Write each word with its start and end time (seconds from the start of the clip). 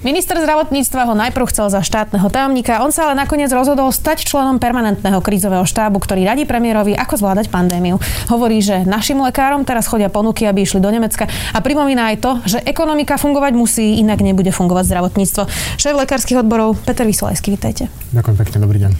Minister 0.00 0.32
zdravotníctva 0.40 1.12
ho 1.12 1.12
najprv 1.12 1.52
chcel 1.52 1.68
za 1.68 1.84
štátneho 1.84 2.24
tajomníka, 2.32 2.80
on 2.80 2.88
sa 2.88 3.04
ale 3.04 3.20
nakoniec 3.20 3.52
rozhodol 3.52 3.92
stať 3.92 4.24
členom 4.24 4.56
permanentného 4.56 5.20
krízového 5.20 5.68
štábu, 5.68 6.00
ktorý 6.00 6.24
radí 6.24 6.48
premiérovi, 6.48 6.96
ako 6.96 7.20
zvládať 7.20 7.52
pandémiu. 7.52 8.00
Hovorí, 8.32 8.64
že 8.64 8.80
našim 8.88 9.20
lekárom 9.20 9.60
teraz 9.68 9.84
chodia 9.84 10.08
ponuky, 10.08 10.48
aby 10.48 10.64
išli 10.64 10.80
do 10.80 10.88
Nemecka 10.88 11.28
a 11.28 11.58
pripomína 11.60 12.16
aj 12.16 12.16
to, 12.16 12.32
že 12.48 12.58
ekonomika 12.64 13.20
fungovať 13.20 13.52
musí, 13.52 14.00
inak 14.00 14.24
nebude 14.24 14.48
fungovať 14.48 14.88
zdravotníctvo. 14.88 15.42
Šéf 15.76 15.92
lekárskych 15.92 16.40
odborov 16.40 16.80
Peter 16.80 17.04
Vysolajský, 17.04 17.60
vítajte. 17.60 17.92
Ďakujem 18.16 18.36
pekne, 18.40 18.56
dobrý 18.56 18.78
deň. 18.88 18.92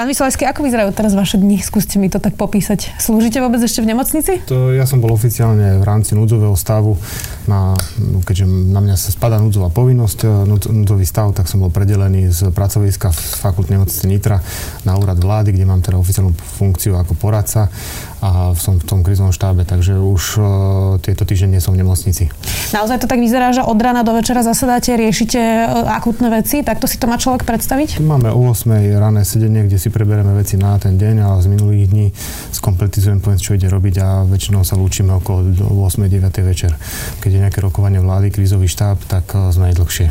Pán 0.00 0.08
Vysolajský, 0.08 0.48
ako 0.48 0.64
vyzerajú 0.64 0.96
teraz 0.96 1.12
vaše 1.12 1.36
dni? 1.36 1.60
Skúste 1.60 2.00
mi 2.00 2.08
to 2.08 2.24
tak 2.24 2.32
popísať. 2.32 2.96
Slúžite 2.96 3.36
vôbec 3.36 3.60
ešte 3.60 3.84
v 3.84 3.92
nemocnici? 3.92 4.40
To, 4.48 4.72
ja 4.72 4.88
som 4.88 4.96
bol 4.96 5.12
oficiálne 5.12 5.76
v 5.76 5.84
rámci 5.84 6.16
núdzového 6.16 6.56
stavu, 6.56 6.96
na, 7.44 7.76
no, 8.00 8.24
keďže 8.24 8.48
na 8.48 8.80
mňa 8.80 8.96
sa 8.96 9.12
spadá 9.12 9.36
núdzová 9.36 9.68
povinnosť, 9.68 10.18
e, 10.24 10.72
núdzový 10.72 11.04
stav, 11.04 11.36
tak 11.36 11.52
som 11.52 11.60
bol 11.60 11.68
predelený 11.68 12.32
z 12.32 12.48
pracoviska 12.48 13.12
v 13.12 13.20
fakultnej 13.44 13.76
nemocnice 13.76 14.08
Nitra 14.08 14.40
na 14.88 14.96
úrad 14.96 15.20
vlády, 15.20 15.52
kde 15.52 15.68
mám 15.68 15.84
teda 15.84 16.00
oficiálnu 16.00 16.32
funkciu 16.32 16.96
ako 16.96 17.12
poradca 17.20 17.68
a 18.20 18.52
som 18.56 18.76
v 18.76 18.84
tom 18.84 19.00
krizovom 19.00 19.32
štábe, 19.32 19.64
takže 19.64 19.96
už 19.96 20.22
uh, 20.36 20.44
tieto 21.00 21.24
týždne 21.24 21.56
som 21.58 21.72
v 21.72 21.80
nemocnici. 21.80 22.28
Naozaj 22.76 23.04
to 23.04 23.06
tak 23.08 23.16
vyzerá, 23.16 23.56
že 23.56 23.64
od 23.64 23.80
rána 23.80 24.04
do 24.04 24.12
večera 24.12 24.44
zasadáte, 24.44 24.92
riešite 24.94 25.40
uh, 25.40 25.88
akutné 25.96 26.28
veci, 26.28 26.60
takto 26.60 26.84
si 26.84 27.00
to 27.00 27.08
má 27.08 27.16
človek 27.16 27.48
predstaviť? 27.48 28.04
Máme 28.04 28.28
o 28.28 28.52
8 28.52 28.68
rané 29.00 29.24
sedenie, 29.24 29.64
kde 29.64 29.80
si 29.80 29.88
preberieme 29.88 30.36
veci 30.36 30.60
na 30.60 30.76
ten 30.76 31.00
deň 31.00 31.16
a 31.24 31.28
z 31.40 31.46
minulých 31.48 31.84
dní 31.88 32.06
skompletizujeme 32.52 33.24
poviem, 33.24 33.40
čo 33.40 33.56
ide 33.56 33.72
robiť 33.72 33.94
a 34.04 34.08
väčšinou 34.28 34.62
sa 34.62 34.76
lúčime 34.76 35.16
okolo 35.16 35.48
8-9 35.88 36.20
večer. 36.44 36.76
Keď 37.24 37.30
je 37.32 37.40
nejaké 37.40 37.58
rokovanie 37.64 38.04
vlády, 38.04 38.28
krízový 38.28 38.68
štáb, 38.68 39.00
tak 39.08 39.32
uh, 39.32 39.48
sme 39.48 39.72
aj 39.72 39.74
dlhšie. 39.80 40.06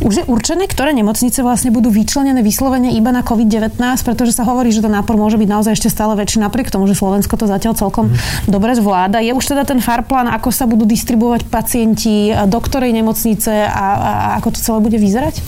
Už 0.00 0.24
je 0.24 0.24
určené, 0.24 0.64
ktoré 0.64 0.96
nemocnice 0.96 1.44
vlastne 1.44 1.68
budú 1.68 1.92
vyčlenené 1.92 2.40
vyslovene 2.40 2.96
iba 2.96 3.12
na 3.12 3.20
COVID-19, 3.20 3.76
pretože 4.00 4.32
sa 4.32 4.48
hovorí, 4.48 4.72
že 4.72 4.80
ten 4.80 4.88
nápor 4.88 5.20
môže 5.20 5.36
byť 5.36 5.48
naozaj 5.48 5.76
ešte 5.76 5.92
stále 5.92 6.16
väčší, 6.16 6.40
napriek 6.40 6.72
tomu, 6.72 6.88
že 6.88 6.96
Slovensko 6.96 7.36
to 7.36 7.44
zatiaľ 7.44 7.76
celkom 7.76 8.08
mm. 8.08 8.48
dobre 8.48 8.72
zvláda. 8.72 9.20
Je 9.20 9.36
už 9.36 9.44
teda 9.44 9.68
ten 9.68 9.76
farplán, 9.84 10.32
ako 10.32 10.48
sa 10.48 10.64
budú 10.64 10.88
distribuovať 10.88 11.52
pacienti, 11.52 12.32
do 12.48 12.58
ktorej 12.64 12.96
nemocnice 12.96 13.68
a, 13.68 13.86
a 14.00 14.12
ako 14.40 14.56
to 14.56 14.58
celé 14.64 14.78
bude 14.80 14.96
vyzerať? 14.96 15.44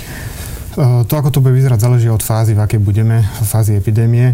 To, 0.72 1.14
ako 1.20 1.28
to 1.28 1.44
bude 1.44 1.52
vyzerať, 1.52 1.84
záleží 1.84 2.08
od 2.08 2.24
fázy, 2.24 2.56
v 2.56 2.64
akej 2.64 2.80
budeme, 2.80 3.20
fázi 3.44 3.76
epidémie 3.76 4.32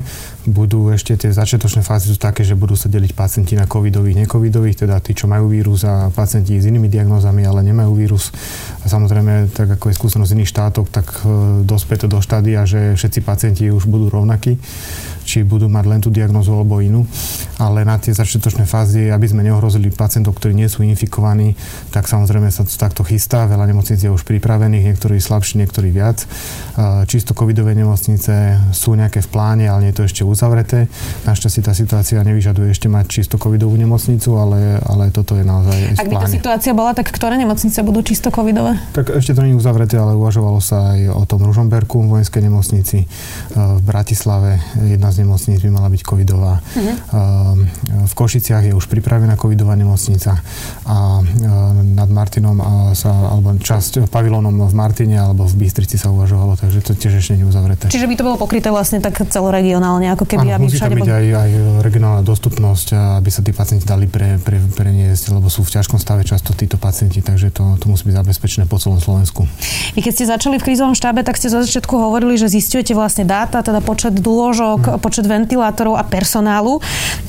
budú 0.49 0.89
ešte 0.89 1.15
tie 1.15 1.31
začiatočné 1.31 1.85
fázy 1.85 2.11
sú 2.11 2.19
také, 2.19 2.43
že 2.43 2.57
budú 2.57 2.75
sa 2.75 2.89
deliť 2.89 3.13
pacienti 3.13 3.55
na 3.55 3.69
covidových, 3.69 4.27
necovidových, 4.27 4.85
teda 4.85 4.99
tí, 4.99 5.13
čo 5.13 5.29
majú 5.29 5.53
vírus 5.53 5.85
a 5.85 6.09
pacienti 6.09 6.57
s 6.57 6.67
inými 6.67 6.89
diagnózami, 6.89 7.45
ale 7.45 7.63
nemajú 7.63 7.93
vírus. 7.95 8.33
A 8.83 8.91
samozrejme, 8.91 9.53
tak 9.53 9.79
ako 9.79 9.93
je 9.93 9.99
skúsenosť 10.01 10.35
iných 10.35 10.51
štátov, 10.51 10.85
tak 10.89 11.07
e, 11.23 11.63
dospie 11.63 12.01
to 12.01 12.11
do 12.11 12.19
štádia, 12.19 12.65
že 12.65 12.97
všetci 12.97 13.21
pacienti 13.23 13.65
už 13.69 13.87
budú 13.87 14.09
rovnakí, 14.09 14.57
či 15.29 15.45
budú 15.45 15.69
mať 15.69 15.85
len 15.85 16.01
tú 16.01 16.09
diagnózu 16.09 16.57
alebo 16.57 16.81
inú. 16.81 17.05
Ale 17.59 17.83
na 17.83 17.99
tie 17.99 18.15
začiatočné 18.15 18.71
fázy, 18.71 19.11
aby 19.11 19.27
sme 19.27 19.43
neohrozili 19.43 19.91
pacientov, 19.91 20.39
ktorí 20.39 20.55
nie 20.55 20.71
sú 20.71 20.87
infikovaní, 20.87 21.59
tak 21.91 22.07
samozrejme 22.07 22.49
sa 22.55 22.63
to 22.63 22.71
takto 22.79 23.03
chystá. 23.03 23.51
Veľa 23.51 23.67
nemocníc 23.67 23.99
je 23.99 24.11
už 24.11 24.23
pripravených, 24.23 24.95
niektorí 24.95 25.19
slabší, 25.19 25.59
niektorí 25.59 25.91
viac. 25.91 26.23
Čisto 27.11 27.35
covidové 27.35 27.75
nemocnice 27.75 28.63
sú 28.71 28.95
nejaké 28.95 29.27
v 29.27 29.29
pláne, 29.35 29.67
ale 29.67 29.85
nie 29.85 29.91
je 29.91 29.99
to 29.99 30.07
ešte 30.07 30.23
uzavreté. 30.23 30.87
Našťastie 31.27 31.63
tá 31.67 31.75
situácia 31.75 32.23
nevyžaduje 32.23 32.71
ešte 32.71 32.87
mať 32.87 33.07
čisto 33.11 33.37
covidovú 33.43 33.75
nemocnicu, 33.75 34.39
ale, 34.39 34.79
ale 34.87 35.11
toto 35.11 35.35
je 35.35 35.43
naozaj 35.43 35.99
Ak 35.99 36.07
by 36.07 36.17
tá 36.23 36.31
situácia 36.31 36.73
bola, 36.73 36.95
tak 36.95 37.11
ktoré 37.11 37.35
nemocnice 37.35 37.83
budú 37.83 38.07
čisto 38.07 38.31
covidové? 38.31 38.79
Tak 38.95 39.19
ešte 39.19 39.35
to 39.35 39.43
nie 39.43 39.53
je 39.55 39.59
uzavreté, 39.59 39.99
ale 39.99 40.15
uvažovalo 40.15 40.63
sa 40.63 40.95
aj 40.95 41.11
o 41.11 41.25
tom 41.27 41.43
Ružomberku, 41.43 42.07
vojenskej 42.07 42.47
nemocnici. 42.47 42.99
E, 43.03 43.07
v 43.55 43.83
Bratislave 43.83 44.63
jedna 44.87 45.11
z 45.11 45.27
nemocníc 45.27 45.59
by 45.59 45.71
mala 45.75 45.91
byť 45.91 46.03
covidová. 46.07 46.63
Uh-huh. 46.63 47.48
V 48.09 48.13
Košiciach 48.17 48.69
je 48.69 48.75
už 48.75 48.91
pripravená 48.91 49.39
covidová 49.39 49.79
nemocnica 49.79 50.41
a 50.89 51.21
e, 51.21 51.23
nad 51.95 52.09
Martinom 52.11 52.59
sa, 52.97 53.11
alebo 53.35 53.55
časť 53.57 54.09
pavilónom 54.09 54.67
v 54.67 54.75
Martine 54.75 55.17
alebo 55.21 55.45
v 55.45 55.67
Bystrici 55.67 56.01
sa 56.01 56.11
uvažovalo, 56.11 56.57
takže 56.59 56.81
to 56.83 56.93
tiež 56.97 57.21
ešte 57.21 57.37
nie 57.37 57.45
je 57.45 57.51
uzavreté. 57.51 57.85
Čiže 57.93 58.09
by 58.09 58.15
to 58.17 58.27
bolo 58.27 58.37
pokryté 58.41 58.73
vlastne 58.73 58.99
tak 58.99 59.19
celoregionálne, 59.19 60.09
ako 60.15 60.25
keby, 60.25 60.49
ano, 60.51 60.57
aby 60.59 60.65
musí 60.69 60.81
tam 60.81 60.97
byť 60.97 61.11
aj, 61.11 61.27
aj 61.35 61.51
regionálna 61.85 62.23
dostupnosť, 62.25 62.87
aby 63.23 63.31
sa 63.31 63.41
tí 63.45 63.53
pacienti 63.53 63.85
dali 63.85 64.09
pre, 64.09 64.41
pre, 64.41 64.59
preniesť, 64.59 65.37
lebo 65.37 65.47
sú 65.53 65.63
v 65.63 65.79
ťažkom 65.79 66.01
stave 66.01 66.25
často 66.25 66.57
títo 66.57 66.81
pacienti, 66.81 67.21
takže 67.21 67.53
to, 67.53 67.77
to 67.79 67.87
musí 67.91 68.09
byť 68.09 68.17
zabezpečené 68.25 68.65
po 68.67 68.81
celom 68.81 68.99
Slovensku. 68.99 69.45
Vy 69.95 70.01
keď 70.01 70.13
ste 70.15 70.25
začali 70.29 70.57
v 70.59 70.65
krízovom 70.65 70.95
štábe, 70.97 71.23
tak 71.23 71.37
ste 71.37 71.53
za 71.53 71.63
začiatku 71.63 71.95
hovorili, 71.95 72.41
že 72.41 72.49
zistujete 72.51 72.97
vlastne 72.97 73.29
dáta, 73.29 73.61
teda 73.61 73.85
počet 73.85 74.17
dôžok, 74.19 74.81
hmm. 74.81 74.99
počet 75.03 75.25
ventilátorov 75.29 75.99
a 75.99 76.05
personálu. 76.07 76.81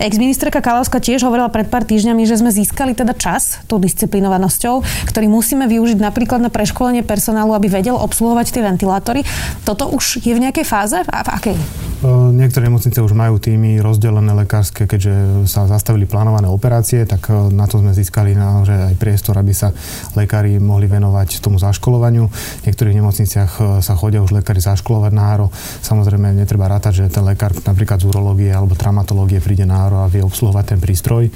Ex-ministerka 0.10 0.58
Kalavská 0.66 0.98
tiež 0.98 1.22
hovorila 1.22 1.54
pred 1.54 1.70
pár 1.70 1.86
týždňami, 1.86 2.26
že 2.26 2.42
sme 2.42 2.50
získali 2.50 2.98
teda 2.98 3.14
čas 3.14 3.62
tou 3.70 3.78
disciplinovanosťou, 3.78 4.82
ktorý 5.06 5.30
musíme 5.30 5.70
využiť 5.70 6.02
napríklad 6.02 6.42
na 6.42 6.50
preškolenie 6.50 7.06
personálu, 7.06 7.54
aby 7.54 7.70
vedel 7.70 7.94
obsluhovať 7.94 8.58
tie 8.58 8.66
ventilátory. 8.66 9.22
Toto 9.70 9.86
už 9.94 10.26
je 10.26 10.34
v 10.34 10.42
nejakej 10.42 10.66
fáze? 10.66 10.98
A 10.98 11.22
v 11.22 11.30
akej? 11.30 11.58
Niektoré 12.00 12.72
nemocnice 12.72 13.04
už 13.04 13.12
majú 13.12 13.44
týmy 13.44 13.84
rozdelené 13.84 14.32
lekárske, 14.32 14.88
keďže 14.88 15.44
sa 15.52 15.68
zastavili 15.68 16.08
plánované 16.08 16.48
operácie, 16.48 17.04
tak 17.04 17.28
na 17.52 17.68
to 17.68 17.84
sme 17.84 17.92
získali 17.92 18.40
naozaj 18.40 18.92
aj 18.92 18.96
priestor, 18.96 19.36
aby 19.36 19.52
sa 19.52 19.76
lekári 20.16 20.64
mohli 20.64 20.88
venovať 20.88 21.44
tomu 21.44 21.60
zaškolovaniu. 21.60 22.32
V 22.32 22.64
niektorých 22.72 23.04
nemocniciach 23.04 23.84
sa 23.84 23.94
chodia 24.00 24.24
už 24.24 24.32
lekári 24.32 24.64
zaškolovať 24.64 25.12
na 25.12 25.24
áro. 25.28 25.52
Samozrejme, 25.84 26.32
netreba 26.40 26.72
rátať, 26.72 27.04
že 27.04 27.20
ten 27.20 27.28
lekár 27.28 27.52
napríklad 27.68 28.00
z 28.00 28.08
urológie 28.08 28.48
alebo 28.48 28.80
traumatológie 28.80 29.44
príde 29.44 29.68
na 29.68 29.84
áro 29.84 30.00
a 30.00 30.08
vie 30.08 30.24
obsluhovať 30.24 30.66
ten 30.72 30.80
prístroj. 30.80 31.28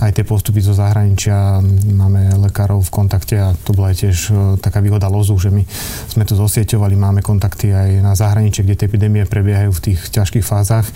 Aj 0.00 0.08
tie 0.08 0.24
postupy 0.24 0.64
zo 0.64 0.72
zahraničia 0.72 1.60
máme 1.84 2.32
lekárov 2.48 2.80
v 2.80 2.94
kontakte 2.96 3.36
a 3.36 3.52
to 3.52 3.76
bola 3.76 3.92
aj 3.92 4.08
tiež 4.08 4.32
taká 4.64 4.80
výhoda 4.80 5.12
lozu, 5.12 5.36
že 5.36 5.52
my 5.52 5.68
sme 6.08 6.24
to 6.24 6.32
zosieťovali, 6.32 6.96
máme 6.96 7.20
kontakty 7.20 7.76
aj 7.76 8.00
na 8.00 8.16
zahraničie, 8.16 8.64
kde 8.64 8.78
tie 8.78 8.88
epidémie 8.88 9.28
prebiehajú 9.28 9.68
v 9.68 9.82
tých 9.84 9.97
tých 9.98 10.14
ťažkých 10.14 10.46
fázach. 10.46 10.86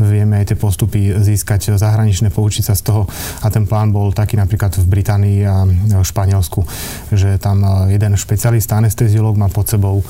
Vieme 0.00 0.40
aj 0.40 0.52
tie 0.52 0.56
postupy 0.56 1.12
získať 1.20 1.76
zahraničné, 1.76 2.32
poučiť 2.32 2.72
sa 2.72 2.74
z 2.74 2.88
toho 2.88 3.02
a 3.44 3.46
ten 3.52 3.68
plán 3.68 3.92
bol 3.92 4.16
taký 4.16 4.40
napríklad 4.40 4.72
v 4.80 4.86
Británii 4.88 5.38
a 5.44 5.68
v 5.68 6.04
Španielsku, 6.04 6.64
že 7.12 7.36
tam 7.36 7.60
e, 7.60 7.92
jeden 7.92 8.16
špecialista, 8.16 8.80
anesteziolog 8.80 9.36
má 9.36 9.52
pod 9.52 9.68
sebou 9.68 10.00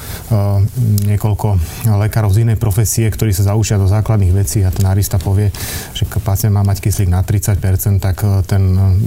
niekoľko 1.07 1.49
lekárov 1.97 2.31
z 2.31 2.47
inej 2.47 2.59
profesie, 2.61 3.09
ktorí 3.09 3.33
sa 3.33 3.53
zaučia 3.53 3.81
do 3.81 3.89
základných 3.89 4.35
vecí 4.35 4.63
a 4.63 4.71
ten 4.71 4.85
arista 4.87 5.17
povie, 5.17 5.51
že 5.97 6.07
pacient 6.07 6.53
má 6.53 6.63
mať 6.63 6.85
kyslík 6.85 7.11
na 7.11 7.23
30%, 7.25 8.03
tak 8.03 8.23
ten 8.47 8.63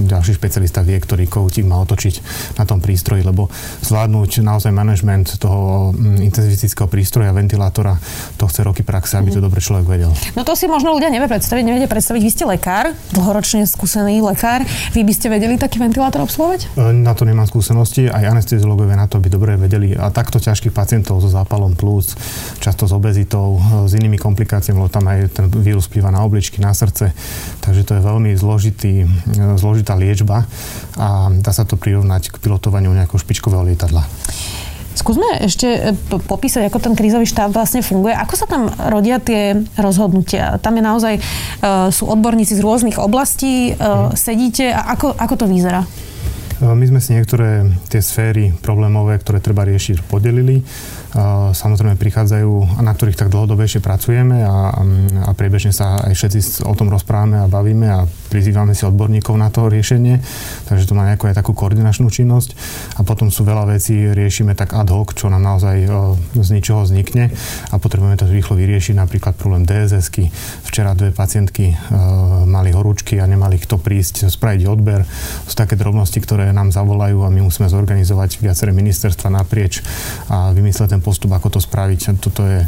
ďalší 0.07 0.35
špecialista 0.35 0.81
vie, 0.81 0.97
ktorý 0.97 1.29
koutík 1.29 1.67
má 1.67 1.79
otočiť 1.83 2.21
na 2.57 2.63
tom 2.66 2.81
prístroji, 2.81 3.23
lebo 3.23 3.47
zvládnuť 3.85 4.41
naozaj 4.44 4.71
manažment 4.73 5.38
toho 5.38 5.91
intenzivistického 6.00 6.89
prístroja, 6.89 7.35
ventilátora, 7.35 7.95
to 8.35 8.47
chce 8.50 8.66
roky 8.66 8.81
praxe, 8.83 9.19
aby 9.19 9.28
to 9.29 9.41
dobre 9.41 9.62
človek 9.62 9.85
vedel. 9.85 10.12
No 10.34 10.41
to 10.41 10.57
si 10.57 10.66
možno 10.66 10.94
ľudia 10.95 11.13
nevie 11.13 11.29
predstaviť, 11.29 11.63
nevedia 11.66 11.90
predstaviť. 11.90 12.22
Vy 12.22 12.31
ste 12.31 12.44
lekár, 12.50 12.91
dlhoročne 13.13 13.66
skúsený 13.69 14.22
lekár. 14.25 14.66
Vy 14.94 15.01
by 15.06 15.13
ste 15.13 15.28
vedeli 15.29 15.56
taký 15.56 15.78
ventilátor 15.78 16.25
obsluhovať? 16.25 16.75
E, 16.75 16.94
na 16.94 17.13
to 17.13 17.23
nemám 17.23 17.45
skúsenosti, 17.45 18.09
aj 18.09 18.34
anesteziológovia 18.35 18.97
na 18.97 19.07
to 19.07 19.22
by 19.22 19.29
dobre 19.29 19.56
vedeli. 19.56 19.94
A 19.94 20.09
takto 20.09 20.42
ťažkých 20.42 20.74
pacientov 20.74 21.21
so 21.21 21.30
zápalom 21.30 21.77
plus, 21.77 22.18
často 22.59 22.89
s 22.89 22.94
obezitou, 22.94 23.57
e, 23.57 23.89
s 23.89 23.94
inými 23.94 24.18
komplikáciami, 24.18 24.77
lebo 24.80 24.92
tam 24.92 25.06
aj 25.07 25.31
ten 25.31 25.45
vírus 25.50 25.88
vplyva 25.88 26.09
na 26.09 26.25
obličky, 26.25 26.59
na 26.59 26.74
srdce. 26.74 27.12
Takže 27.62 27.86
to 27.86 27.92
je 27.98 28.01
veľmi 28.01 28.31
zložitý, 28.36 29.06
e, 29.06 29.07
zložitá 29.56 29.94
liečba 29.95 30.45
a 30.98 31.30
dá 31.30 31.51
sa 31.56 31.63
to 31.63 31.80
prirovnať 31.80 32.33
k 32.33 32.36
pilotovaniu 32.42 32.92
nejakého 32.92 33.21
špičkového 33.21 33.65
lietadla. 33.65 34.03
Skúsme 35.00 35.40
ešte 35.40 35.96
e, 35.96 36.19
popísať, 36.28 36.68
ako 36.68 36.84
ten 36.84 36.92
krízový 36.92 37.24
štáb 37.24 37.56
vlastne 37.56 37.80
funguje. 37.80 38.12
Ako 38.12 38.36
sa 38.36 38.44
tam 38.44 38.68
rodia 38.92 39.24
tie 39.24 39.56
rozhodnutia? 39.80 40.60
Tam 40.60 40.75
je 40.75 40.84
naozaj, 40.84 41.13
uh, 41.16 41.88
sú 41.88 42.04
odborníci 42.12 42.60
z 42.60 42.62
rôznych 42.62 43.00
oblastí, 43.00 43.72
uh, 43.80 44.12
sedíte 44.12 44.75
a 44.75 44.92
ako, 44.92 45.16
ako 45.16 45.36
to 45.40 45.46
vyzerá? 45.48 45.88
My 46.60 46.84
sme 46.84 47.00
si 47.00 47.16
niektoré 47.16 47.72
tie 47.88 48.04
sféry 48.04 48.51
problémové, 48.60 49.16
ktoré 49.24 49.40
treba 49.40 49.63
riešiť, 49.63 50.04
podelili 50.12 50.60
samozrejme 51.56 51.98
prichádzajú 51.98 52.84
na 52.84 52.92
ktorých 52.94 53.18
tak 53.18 53.34
dlhodobejšie 53.34 53.81
pracujeme 53.81 54.46
a, 54.46 54.75
a 55.25 55.31
priebežne 55.34 55.74
sa 55.74 55.98
aj 56.06 56.13
všetci 56.13 56.68
o 56.69 56.74
tom 56.78 56.94
rozprávame 56.94 57.42
a 57.42 57.50
bavíme 57.50 57.88
a 57.90 58.06
prizývame 58.29 58.77
si 58.77 58.85
odborníkov 58.85 59.35
na 59.35 59.49
to 59.49 59.67
riešenie, 59.67 60.21
takže 60.69 60.85
to 60.85 60.93
má 60.93 61.09
nejakú 61.09 61.25
aj 61.27 61.41
takú 61.41 61.57
koordinačnú 61.57 62.07
činnosť 62.13 62.53
a 62.95 63.03
potom 63.03 63.33
sú 63.33 63.41
veľa 63.43 63.73
vecí, 63.73 63.97
riešime 64.13 64.53
tak 64.53 64.77
ad 64.77 64.93
hoc, 64.93 65.17
čo 65.17 65.33
nám 65.33 65.41
naozaj 65.41 65.89
z 66.37 66.49
ničoho 66.53 66.85
vznikne 66.85 67.33
a 67.73 67.75
potrebujeme 67.81 68.15
to 68.15 68.29
rýchlo 68.29 68.53
vyriešiť, 68.55 68.95
napríklad 68.95 69.33
problém 69.33 69.65
DSS-ky. 69.65 70.29
Včera 70.63 70.93
dve 70.93 71.09
pacientky 71.09 71.73
mali 72.45 72.69
horúčky 72.69 73.17
a 73.17 73.25
nemali 73.25 73.57
kto 73.57 73.81
prísť 73.81 74.29
spraviť 74.29 74.61
odber. 74.69 75.01
Sú 75.49 75.57
také 75.57 75.73
drobnosti, 75.73 76.21
ktoré 76.21 76.53
nám 76.53 76.69
zavolajú 76.69 77.25
a 77.25 77.33
my 77.33 77.41
musíme 77.41 77.65
zorganizovať 77.65 78.45
viaceré 78.45 78.69
ministerstva 78.69 79.33
naprieč 79.33 79.81
a 80.29 80.53
vymyslieť 80.53 80.93
ten 80.93 81.01
postup, 81.01 81.33
ako 81.33 81.57
to 81.57 81.59
spraviť. 81.59 82.21
Toto 82.21 82.45
je 82.45 82.61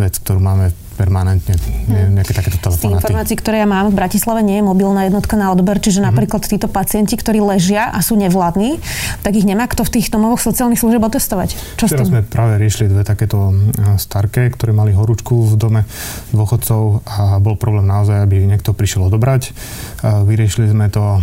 vec, 0.00 0.14
ktorú 0.16 0.40
máme 0.40 0.72
permanentne 0.94 1.56
hm. 1.56 2.16
nejaké 2.16 2.32
takéto 2.36 2.58
telefonáty. 2.60 2.88
Z 2.88 2.96
informácií, 3.00 3.36
ktoré 3.40 3.64
ja 3.64 3.68
mám, 3.68 3.90
v 3.90 3.96
Bratislave 3.96 4.40
nie 4.44 4.60
je 4.60 4.64
mobilná 4.64 5.08
jednotka 5.08 5.34
na 5.34 5.50
odber, 5.50 5.80
čiže 5.80 6.00
mm-hmm. 6.00 6.12
napríklad 6.12 6.42
títo 6.44 6.68
pacienti, 6.68 7.16
ktorí 7.16 7.40
ležia 7.40 7.88
a 7.88 7.98
sú 8.04 8.14
nevládni, 8.16 8.78
tak 9.24 9.34
ich 9.34 9.48
nemá 9.48 9.64
kto 9.66 9.88
v 9.88 9.98
tých 9.98 10.12
domovoch 10.12 10.40
sociálnych 10.40 10.78
služieb 10.78 11.02
otestovať. 11.02 11.56
Čo 11.80 11.88
Teraz 11.88 12.08
sme 12.08 12.22
práve 12.24 12.60
riešili 12.60 12.92
dve 12.92 13.02
takéto 13.02 13.52
starké, 13.96 14.52
ktoré 14.52 14.76
mali 14.76 14.92
horúčku 14.92 15.48
v 15.50 15.54
dome 15.56 15.80
dôchodcov 16.30 17.02
a 17.08 17.40
bol 17.40 17.56
problém 17.56 17.88
naozaj, 17.88 18.22
aby 18.24 18.44
niekto 18.44 18.76
prišiel 18.76 19.08
odobrať. 19.08 19.52
Vyriešili 20.02 20.68
sme 20.70 20.92
to 20.92 21.22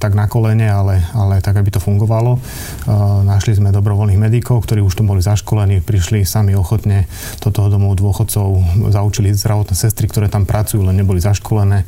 tak 0.00 0.16
na 0.16 0.30
kolene, 0.30 0.66
ale, 0.66 1.04
ale 1.12 1.44
tak, 1.44 1.60
aby 1.60 1.68
to 1.70 1.80
fungovalo. 1.82 2.40
Našli 3.24 3.58
sme 3.58 3.74
dobrovoľných 3.74 4.20
medikov, 4.20 4.64
ktorí 4.64 4.80
už 4.80 4.96
tu 4.98 5.02
boli 5.04 5.20
zaškolení, 5.20 5.82
prišli 5.82 6.24
sami 6.24 6.56
ochotne 6.56 7.06
do 7.42 7.52
toho 7.52 7.68
domov 7.68 7.98
dôchodcov 7.98 8.46
zaučili 8.94 9.34
zdravotné 9.34 9.74
sestry, 9.74 10.06
ktoré 10.06 10.30
tam 10.30 10.46
pracujú, 10.46 10.86
len 10.86 10.94
neboli 10.94 11.18
zaškolené. 11.18 11.82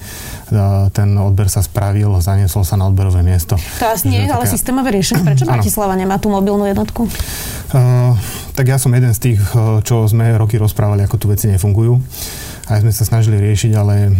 Ten 0.91 1.09
odber 1.15 1.47
sa 1.47 1.63
spravil, 1.63 2.11
zaniesol 2.19 2.67
sa 2.67 2.75
na 2.75 2.91
odberové 2.91 3.23
miesto. 3.23 3.55
To 3.79 3.87
asi 3.87 4.11
nie 4.11 4.27
je 4.27 4.35
ale 4.35 4.51
systémové 4.51 4.91
riešenie. 4.91 5.23
Prečo 5.23 5.47
Bratislava 5.47 5.95
nemá 5.95 6.19
tú 6.19 6.29
mobilnú 6.29 6.67
jednotku? 6.67 7.07
Uh, 7.71 8.19
tak 8.59 8.67
ja 8.67 8.83
som 8.83 8.91
jeden 8.91 9.15
z 9.15 9.21
tých, 9.23 9.41
čo 9.87 10.07
sme 10.11 10.35
roky 10.35 10.59
rozprávali, 10.59 11.07
ako 11.07 11.17
tu 11.23 11.27
veci 11.31 11.47
nefungujú 11.47 12.03
aj 12.67 12.83
sme 12.83 12.91
sa 12.91 13.05
snažili 13.07 13.39
riešiť, 13.39 13.73
ale 13.79 14.11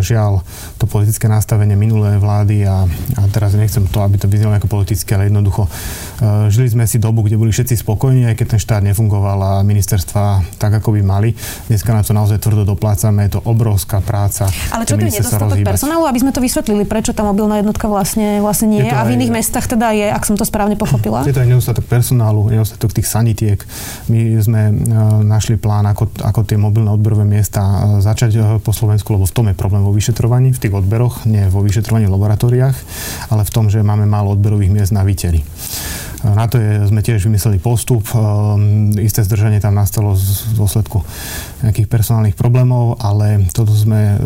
žiaľ 0.00 0.40
to 0.80 0.88
politické 0.88 1.28
nastavenie 1.28 1.76
minulé 1.76 2.16
vlády 2.16 2.64
a, 2.64 2.88
a 2.88 3.22
teraz 3.28 3.52
nechcem 3.52 3.84
to, 3.88 4.00
aby 4.00 4.16
to 4.16 4.24
vyznelo 4.24 4.56
ako 4.56 4.72
politické, 4.72 5.16
ale 5.16 5.28
jednoducho 5.28 5.68
uh, 5.68 6.48
žili 6.48 6.72
sme 6.72 6.84
si 6.88 6.96
dobu, 6.96 7.20
kde 7.20 7.36
boli 7.36 7.52
všetci 7.52 7.84
spokojní, 7.84 8.24
aj 8.32 8.36
keď 8.40 8.46
ten 8.56 8.60
štát 8.60 8.80
nefungoval 8.80 9.38
a 9.40 9.52
ministerstva 9.60 10.56
tak, 10.56 10.80
ako 10.80 10.96
by 10.96 11.00
mali. 11.04 11.36
Dneska 11.68 11.92
na 11.92 12.00
to 12.00 12.16
naozaj 12.16 12.40
tvrdo 12.40 12.64
doplácame, 12.64 13.28
je 13.28 13.36
to 13.36 13.40
obrovská 13.44 14.00
práca. 14.00 14.48
Ale 14.72 14.88
čo 14.88 14.96
to 14.96 15.04
je 15.04 15.20
nedostatok 15.20 15.60
personálu, 15.60 16.08
aby 16.08 16.18
sme 16.24 16.32
to 16.32 16.40
vysvetlili, 16.40 16.88
prečo 16.88 17.12
tá 17.12 17.20
mobilná 17.20 17.60
jednotka 17.60 17.84
vlastne, 17.84 18.40
vlastne 18.40 18.72
nie 18.72 18.88
je, 18.88 18.92
a 18.92 19.04
v 19.04 19.20
iných 19.20 19.32
aj, 19.32 19.36
mestách 19.36 19.66
teda 19.68 19.92
je, 19.92 20.06
ak 20.08 20.24
som 20.24 20.40
to 20.40 20.48
správne 20.48 20.80
pochopila? 20.80 21.20
Je 21.28 21.36
to 21.36 21.44
aj 21.44 21.50
nedostatok 21.52 21.84
personálu, 21.84 22.48
nedostatok 22.48 22.96
tých 22.96 23.08
sanitiek. 23.08 23.60
My 24.08 24.40
sme 24.40 24.72
uh, 24.72 25.20
našli 25.20 25.60
plán, 25.60 25.84
ako, 25.84 26.08
ako 26.24 26.48
tie 26.48 26.56
mobilné 26.56 26.88
odberové 26.88 27.28
miesta 27.28 27.60
začať 27.98 28.30
eh, 28.38 28.42
po 28.62 28.70
Slovensku, 28.70 29.10
lebo 29.10 29.26
v 29.26 29.34
tom 29.34 29.46
je 29.50 29.58
problém 29.58 29.82
vo 29.82 29.90
vyšetrovaní, 29.90 30.54
v 30.54 30.62
tých 30.62 30.74
odberoch, 30.78 31.26
nie 31.26 31.50
vo 31.50 31.66
vyšetrovaní 31.66 32.06
v 32.06 32.14
laboratóriách, 32.14 32.76
ale 33.34 33.42
v 33.42 33.50
tom, 33.50 33.66
že 33.66 33.82
máme 33.82 34.06
málo 34.06 34.38
odberových 34.38 34.70
miest 34.70 34.92
na 34.94 35.02
výteri. 35.02 35.42
Na 36.20 36.44
to 36.46 36.60
je, 36.60 36.84
sme 36.88 37.00
tiež 37.00 37.24
vymysleli 37.24 37.56
postup. 37.56 38.04
Um, 38.12 38.92
isté 39.00 39.24
zdržanie 39.24 39.56
tam 39.56 39.72
nastalo 39.72 40.12
z 40.12 40.52
dôsledku 40.52 41.00
nejakých 41.64 41.88
personálnych 41.88 42.36
problémov, 42.36 43.00
ale 43.00 43.48
toto 43.52 43.72
sme 43.72 44.20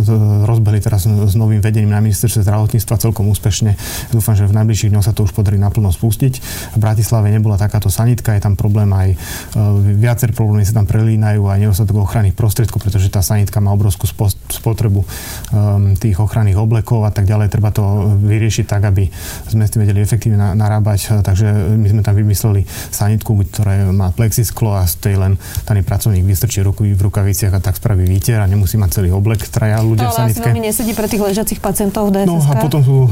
rozbehli 0.47 0.83
teraz 0.83 1.07
s 1.07 1.35
novým 1.39 1.63
vedením 1.63 1.95
na 1.95 2.03
ministerstve 2.03 2.43
zdravotníctva 2.47 2.99
celkom 2.99 3.31
úspešne. 3.31 3.79
Dúfam, 4.11 4.35
že 4.35 4.47
v 4.47 4.55
najbližších 4.59 4.91
dňoch 4.91 5.07
sa 5.07 5.15
to 5.15 5.23
už 5.23 5.35
podarí 5.35 5.55
naplno 5.55 5.95
spustiť. 5.95 6.35
V 6.75 6.79
Bratislave 6.79 7.31
nebola 7.31 7.55
takáto 7.55 7.87
sanitka, 7.91 8.35
je 8.35 8.43
tam 8.43 8.59
problém 8.59 8.91
aj 8.91 9.09
uh, 9.15 9.79
viacer 9.79 10.35
problémy 10.35 10.67
sa 10.67 10.75
tam 10.75 10.91
prelínajú 10.91 11.47
aj 11.47 11.59
nedostatok 11.63 12.03
ochranných 12.03 12.35
prostriedkov, 12.35 12.83
pretože 12.83 13.07
tá 13.07 13.23
sanitka 13.23 13.63
má 13.63 13.71
obrovskú 13.71 14.11
spotrebu 14.51 15.01
um, 15.03 15.95
tých 15.95 16.19
ochranných 16.19 16.59
oblekov 16.59 17.07
a 17.07 17.15
tak 17.15 17.31
ďalej. 17.31 17.55
Treba 17.55 17.71
to 17.71 18.15
vyriešiť 18.19 18.67
tak, 18.67 18.83
aby 18.91 19.07
sme 19.47 19.65
s 19.65 19.73
tým 19.73 19.87
vedeli 19.87 20.03
efektívne 20.03 20.59
narábať. 20.59 21.23
Takže 21.23 21.79
my 21.85 21.89
sme 21.93 22.01
tam 22.01 22.17
vymysleli 22.17 22.65
sanitku, 22.89 23.37
ktorá 23.53 23.93
má 23.93 24.09
plexisklo 24.17 24.73
a 24.73 24.89
z 24.89 24.95
tej 25.05 25.15
len 25.21 25.37
daný 25.69 25.85
pracovník 25.85 26.25
vystrčí 26.25 26.65
ruku 26.65 26.89
v 26.89 26.97
rukaviciach 26.97 27.53
a 27.53 27.61
tak 27.61 27.77
spraví 27.77 28.09
výter 28.09 28.41
a 28.41 28.49
nemusí 28.49 28.81
mať 28.81 29.01
celý 29.01 29.13
oblek, 29.13 29.45
traja 29.53 29.85
ľudia 29.85 30.09
to 30.09 30.13
v 30.13 30.15
sanitke. 30.17 30.49
To 30.49 30.57
nesedí 30.57 30.93
pre 30.97 31.05
tých 31.05 31.21
ležiacich 31.21 31.61
pacientov 31.61 32.09
v 32.09 32.25
DSS. 32.25 32.29
No 32.33 32.41
a 32.41 32.53
potom 32.57 32.81
sú 32.81 32.97
uh, 33.05 33.11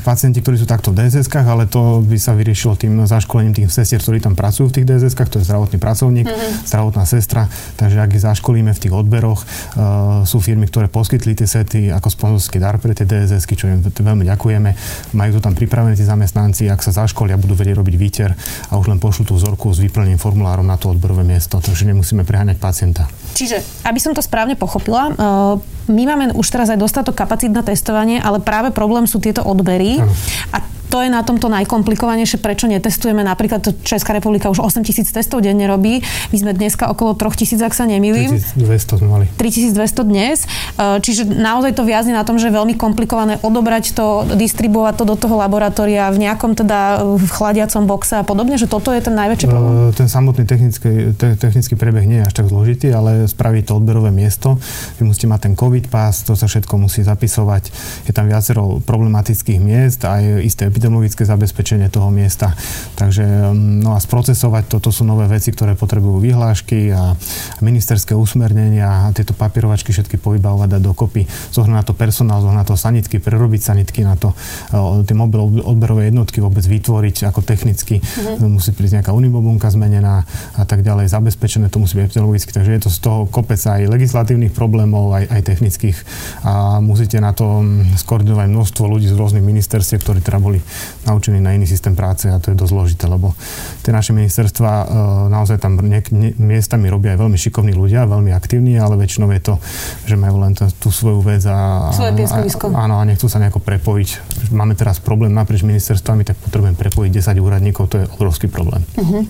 pacienti, 0.00 0.40
ktorí 0.40 0.56
sú 0.56 0.64
takto 0.64 0.96
v 0.96 1.04
DSS, 1.04 1.28
ale 1.44 1.68
to 1.68 2.00
by 2.00 2.16
sa 2.16 2.32
vyriešilo 2.32 2.80
tým 2.80 3.04
zaškolením 3.04 3.52
tých 3.52 3.68
sestier, 3.68 4.00
ktorí 4.00 4.24
tam 4.24 4.32
pracujú 4.32 4.72
v 4.72 4.80
tých 4.80 4.86
DSS, 4.88 5.12
to 5.28 5.36
je 5.42 5.44
zdravotný 5.44 5.76
pracovník, 5.76 6.24
mm-hmm. 6.24 6.64
zdravotná 6.64 7.04
sestra, 7.04 7.44
takže 7.76 8.00
ak 8.00 8.10
ich 8.16 8.24
zaškolíme 8.24 8.72
v 8.72 8.80
tých 8.80 8.92
odberoch, 8.94 9.44
uh, 9.44 10.24
sú 10.24 10.40
firmy, 10.40 10.64
ktoré 10.70 10.88
poskytli 10.88 11.36
tie 11.36 11.44
sety 11.44 11.92
ako 11.92 12.08
sponzorský 12.08 12.56
dar 12.62 12.80
pre 12.80 12.96
tie 12.96 13.04
DSS, 13.04 13.44
čo 13.44 13.66
im 13.66 13.82
veľmi 13.82 14.24
ďakujeme. 14.24 14.70
Majú 15.18 15.30
to 15.36 15.40
tam 15.42 15.58
pripravené 15.58 15.98
tí 15.98 16.06
zamestnanci, 16.06 16.70
ak 16.70 16.80
sa 16.80 16.94
zaškolia, 16.94 17.34
budú 17.34 17.58
vedieť 17.58 17.76
robiť 17.82 17.94
výter 17.98 18.38
a 18.70 18.78
už 18.78 18.94
len 18.94 19.02
pošlu 19.02 19.26
tú 19.26 19.34
vzorku 19.34 19.74
s 19.74 19.82
vyplnením 19.82 20.22
formulárom 20.22 20.64
na 20.64 20.78
to 20.78 20.94
odberové 20.94 21.26
miesto, 21.26 21.58
takže 21.58 21.84
nemusíme 21.90 22.22
preháňať 22.22 22.56
pacienta. 22.62 23.10
Čiže, 23.34 23.84
aby 23.84 23.98
som 23.98 24.14
to 24.14 24.22
správne 24.22 24.54
pochopila, 24.54 25.10
eh, 25.10 25.14
my 25.90 26.02
máme 26.06 26.24
už 26.38 26.46
teraz 26.48 26.70
aj 26.70 26.78
dostatok 26.78 27.18
kapacít 27.18 27.50
na 27.50 27.66
testovanie, 27.66 28.22
ale 28.22 28.38
práve 28.38 28.70
problém 28.70 29.10
sú 29.10 29.18
tieto 29.18 29.42
odbery. 29.42 29.98
Ano. 29.98 30.14
A 30.54 30.77
to 30.88 31.04
je 31.04 31.08
na 31.12 31.20
tomto 31.20 31.52
najkomplikovanejšie, 31.52 32.40
prečo 32.40 32.64
netestujeme. 32.64 33.20
Napríklad 33.20 33.60
Česká 33.84 34.16
republika 34.16 34.48
už 34.48 34.64
8 34.64 34.80
tisíc 34.82 35.12
testov 35.12 35.44
denne 35.44 35.68
robí. 35.68 36.00
My 36.32 36.36
sme 36.40 36.52
dneska 36.56 36.88
okolo 36.88 37.12
3 37.12 37.28
tisíc, 37.36 37.60
ak 37.60 37.76
sa 37.76 37.84
nemýlim. 37.84 38.32
3200 38.32 39.00
sme 39.04 39.08
mali. 39.08 39.24
3200 39.36 40.08
dnes. 40.08 40.44
E, 40.44 40.98
čiže 41.04 41.28
naozaj 41.28 41.76
to 41.76 41.84
viazne 41.84 42.16
na 42.16 42.24
tom, 42.24 42.40
že 42.40 42.48
je 42.48 42.56
veľmi 42.56 42.74
komplikované 42.80 43.36
odobrať 43.44 43.92
to, 43.92 44.24
distribuovať 44.32 44.94
to 44.96 45.04
do 45.04 45.16
toho 45.20 45.36
laboratória 45.36 46.08
v 46.08 46.24
nejakom 46.24 46.56
teda 46.56 47.04
v 47.04 47.28
chladiacom 47.28 47.84
boxe 47.84 48.20
a 48.20 48.24
podobne, 48.24 48.56
že 48.56 48.64
toto 48.64 48.88
je 48.90 49.04
ten 49.04 49.12
najväčší 49.12 49.46
e, 49.46 49.50
problém. 49.52 49.72
Ten 49.92 50.08
samotný 50.08 50.48
technický, 50.48 51.12
te, 51.12 51.36
technický 51.36 51.76
prebeh 51.76 52.08
nie 52.08 52.24
je 52.24 52.26
až 52.26 52.34
tak 52.40 52.46
zložitý, 52.48 52.88
ale 52.96 53.28
spraviť 53.28 53.68
to 53.68 53.72
odberové 53.76 54.08
miesto. 54.08 54.56
Vy 54.96 55.04
musíte 55.04 55.28
mať 55.28 55.52
ten 55.52 55.54
COVID 55.54 55.92
pass, 55.92 56.24
to 56.24 56.32
sa 56.32 56.48
všetko 56.48 56.80
musí 56.80 57.04
zapisovať. 57.04 57.68
Je 58.08 58.12
tam 58.16 58.24
viacero 58.24 58.80
problematických 58.80 59.60
miest 59.60 60.08
a 60.08 60.24
je 60.24 60.40
isté 60.48 60.70
epidemiologické 60.78 61.26
zabezpečenie 61.26 61.90
toho 61.90 62.14
miesta. 62.14 62.54
Takže 62.94 63.50
mm, 63.50 63.82
no 63.82 63.92
a 63.92 63.98
sprocesovať 63.98 64.70
toto 64.70 64.94
sú 64.94 65.02
nové 65.02 65.26
veci, 65.26 65.50
ktoré 65.50 65.74
potrebujú 65.74 66.22
vyhlášky 66.22 66.94
a 66.94 67.18
ministerské 67.58 68.14
usmernenia 68.14 69.10
a 69.10 69.10
tieto 69.10 69.34
papierovačky 69.34 69.90
všetky 69.90 70.22
povybavovať 70.22 70.78
dať 70.78 70.82
dokopy. 70.86 71.26
Zohnať 71.50 71.74
na 71.74 71.82
to 71.82 71.92
personál, 71.98 72.38
zohnať 72.38 72.62
na 72.62 72.66
to 72.66 72.78
sanitky, 72.78 73.18
prerobiť 73.18 73.60
sanitky 73.74 74.06
na 74.06 74.14
to, 74.14 74.30
tie 75.02 75.16
mobil 75.18 75.66
odberové 75.66 76.14
jednotky 76.14 76.38
vôbec 76.38 76.62
vytvoriť 76.62 77.26
ako 77.26 77.42
technicky. 77.42 77.98
Mm-hmm. 77.98 78.46
Musí 78.46 78.70
prísť 78.70 79.02
nejaká 79.02 79.12
unibobunka 79.12 79.66
zmenená 79.74 80.22
a 80.54 80.62
tak 80.62 80.86
ďalej, 80.86 81.10
zabezpečené 81.10 81.66
to 81.74 81.82
musí 81.82 81.98
byť 81.98 82.14
epidemiologicky. 82.14 82.54
Takže 82.54 82.70
je 82.70 82.82
to 82.86 82.90
z 82.94 82.98
toho 83.02 83.18
kopec 83.26 83.58
aj 83.58 83.90
legislatívnych 83.90 84.54
problémov, 84.54 85.10
aj, 85.10 85.26
aj 85.26 85.40
technických 85.42 85.98
a 86.46 86.78
musíte 86.78 87.18
na 87.18 87.34
to 87.34 87.66
mm, 87.66 87.98
skoordinovať 87.98 88.46
množstvo 88.46 88.84
ľudí 88.86 89.10
z 89.10 89.18
rôznych 89.18 89.42
ministerstiev, 89.42 90.04
ktorí 90.04 90.22
teda 90.22 90.38
boli 90.38 90.62
naučení 91.06 91.40
na 91.40 91.52
iný 91.52 91.66
systém 91.66 91.96
práce 91.96 92.28
a 92.30 92.38
to 92.38 92.52
je 92.52 92.56
dosť 92.56 92.72
zložité, 92.72 93.04
lebo 93.08 93.32
tie 93.82 93.92
naše 93.94 94.12
ministerstva 94.12 94.70
e, 94.70 94.84
naozaj 95.32 95.58
tam 95.58 95.80
ne, 95.80 96.00
ne, 96.12 96.30
miestami 96.36 96.92
robia 96.92 97.16
aj 97.16 97.18
veľmi 97.24 97.38
šikovní 97.38 97.72
ľudia, 97.72 98.04
veľmi 98.04 98.30
aktívni, 98.34 98.76
ale 98.76 99.00
väčšinou 99.00 99.32
je 99.32 99.40
to, 99.40 99.54
že 100.04 100.14
majú 100.20 100.42
len 100.44 100.52
t- 100.52 100.68
tú 100.76 100.92
svoju 100.92 101.24
vec 101.24 101.42
a, 101.48 101.90
Svoje 101.94 102.12
a, 102.28 102.44
áno, 102.84 103.00
a 103.00 103.02
nechcú 103.08 103.26
sa 103.30 103.40
nejako 103.40 103.64
prepojiť. 103.64 104.08
Máme 104.52 104.76
teraz 104.76 105.00
problém 105.00 105.32
naprieč 105.32 105.64
ministerstvami, 105.64 106.28
tak 106.28 106.36
potrebujem 106.42 106.76
prepojiť 106.76 107.10
10 107.10 107.40
úradníkov, 107.40 107.88
to 107.88 107.96
je 108.02 108.04
obrovský 108.18 108.50
problém. 108.50 108.84
Uh-huh. 108.98 109.24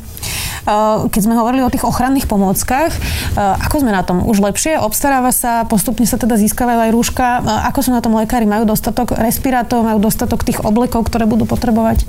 Keď 1.09 1.21
sme 1.23 1.39
hovorili 1.39 1.63
o 1.65 1.71
tých 1.73 1.87
ochranných 1.87 2.27
pomôckach, 2.27 2.91
e, 2.93 3.01
ako 3.39 3.87
sme 3.87 3.93
na 3.95 4.03
tom? 4.03 4.25
Už 4.25 4.41
lepšie? 4.43 4.81
Obstaráva 4.81 5.31
sa, 5.31 5.69
postupne 5.69 6.05
sa 6.09 6.17
teda 6.19 6.41
získavajú 6.41 6.89
aj 6.89 6.91
rúška. 6.93 7.27
Ako 7.71 7.85
sú 7.85 7.91
na 7.93 8.01
tom 8.01 8.17
lekári? 8.17 8.49
Majú 8.49 8.69
dostatok 8.69 9.15
respirátorov, 9.17 9.85
majú 9.85 9.99
dostatok 10.01 10.43
tých 10.43 10.65
oblekov, 10.65 11.07
ktoré 11.09 11.28
budú 11.29 11.45
potrebovať? 11.45 12.09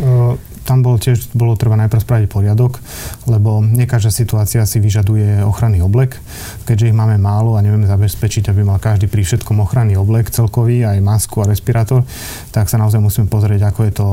Tam 0.63 0.85
bol 0.85 1.01
tiež, 1.01 1.33
bolo 1.33 1.57
treba 1.57 1.75
najprv 1.81 2.01
spraviť 2.01 2.27
poriadok, 2.29 2.77
lebo 3.25 3.59
nie 3.65 3.89
každá 3.89 4.13
situácia 4.13 4.61
si 4.69 4.77
vyžaduje 4.77 5.41
ochranný 5.41 5.81
oblek. 5.81 6.15
Keďže 6.63 6.93
ich 6.93 6.97
máme 6.97 7.17
málo 7.17 7.57
a 7.57 7.63
nevieme 7.65 7.89
zabezpečiť, 7.89 8.53
aby 8.53 8.61
mal 8.63 8.77
každý 8.77 9.09
pri 9.09 9.25
všetkom 9.25 9.59
ochranný 9.65 9.97
oblek 9.97 10.29
celkový, 10.29 10.85
aj 10.85 11.01
masku 11.01 11.41
a 11.41 11.49
respirátor, 11.49 12.05
tak 12.53 12.69
sa 12.69 12.77
naozaj 12.77 13.01
musíme 13.01 13.27
pozrieť, 13.27 13.73
ako 13.73 13.79
je 13.83 13.93
to 13.93 14.07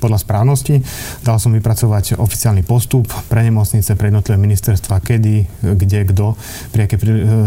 podľa 0.00 0.24
správnosti. 0.24 0.80
Dal 1.20 1.36
som 1.36 1.52
vypracovať 1.52 2.16
oficiálny 2.16 2.64
postup 2.64 3.06
pre 3.28 3.44
nemocnice, 3.44 3.92
pre 3.94 4.08
jednotlivé 4.08 4.40
ministerstva, 4.40 5.04
kedy, 5.04 5.62
kde, 5.76 6.00
kto, 6.08 6.34
pri 6.72 6.88
aké, 6.88 6.96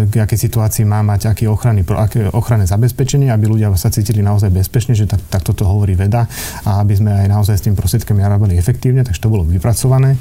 pri 0.08 0.20
aké 0.22 0.36
situácii 0.38 0.86
má 0.86 1.02
mať 1.02 1.34
aký 1.34 1.50
ochrany, 1.50 1.82
aké 1.82 2.30
ochranné 2.30 2.70
zabezpečenie, 2.70 3.34
aby 3.34 3.50
ľudia 3.50 3.74
sa 3.74 3.90
cítili 3.90 4.22
naozaj 4.22 4.54
bezpečne, 4.54 4.94
že 4.94 5.10
tak, 5.10 5.20
tak 5.28 5.42
toto 5.42 5.66
hovorí 5.66 5.98
veda 5.98 6.30
a 6.64 6.80
aby 6.86 6.94
sme 6.94 7.12
aj 7.12 7.28
naozaj 7.28 7.56
s 7.58 7.66
tým 7.66 7.74
prostriedkami 7.74 8.22
narábali 8.22 8.56
efektívne, 8.56 9.02
takže 9.02 9.20
to 9.20 9.34
bolo 9.34 9.42
vypracované 9.42 10.14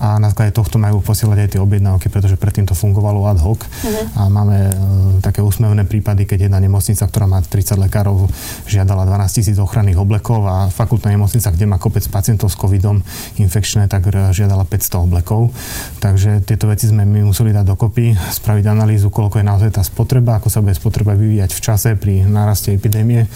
a 0.00 0.16
na 0.16 0.32
základe 0.32 0.56
tohto 0.56 0.80
majú 0.80 1.04
posielať 1.04 1.38
aj 1.44 1.48
tie 1.54 1.60
objednávky, 1.60 2.08
pretože 2.08 2.40
predtým 2.40 2.64
to 2.64 2.72
fungovalo 2.72 3.28
ad 3.28 3.36
hoc 3.44 3.60
uh-huh. 3.60 4.16
a 4.16 4.20
máme 4.32 4.56
e, 4.56 4.74
také 5.20 5.44
úsmevné 5.44 5.84
prípady, 5.84 6.24
keď 6.24 6.48
jedna 6.48 6.56
nemocnica, 6.56 7.04
ktorá 7.04 7.28
má 7.28 7.44
30 7.44 7.76
lekárov, 7.76 8.24
žiadala 8.64 9.04
12 9.04 9.36
tisíc 9.36 9.56
ochranných 9.60 10.00
oblekov 10.00 10.48
a 10.48 10.72
fakultná 10.72 11.12
nemocnica, 11.12 11.52
kde 11.60 11.68
má 11.68 11.76
kopec 11.76 12.00
pacientov 12.08 12.48
s 12.48 12.56
covidom 12.56 13.04
infekčné, 13.36 13.84
tak 13.84 14.08
žiadala 14.08 14.64
500 14.64 15.04
oblekov. 15.04 15.52
Takže 16.00 16.40
tieto 16.48 16.72
veci 16.72 16.88
sme 16.88 17.04
my 17.04 17.28
museli 17.28 17.52
dať 17.52 17.68
dokopy, 17.68 18.16
spraviť 18.16 18.64
analýzu, 18.64 19.12
koľko 19.12 19.44
je 19.44 19.44
naozaj 19.44 19.76
tá 19.76 19.84
spotreba, 19.84 20.40
ako 20.40 20.48
sa 20.48 20.64
bude 20.64 20.72
spotreba 20.72 21.12
vyvíjať 21.12 21.52
v 21.52 21.60
čase 21.60 21.88
pri 22.00 22.24
náraste 22.24 22.72
epidémie. 22.72 23.28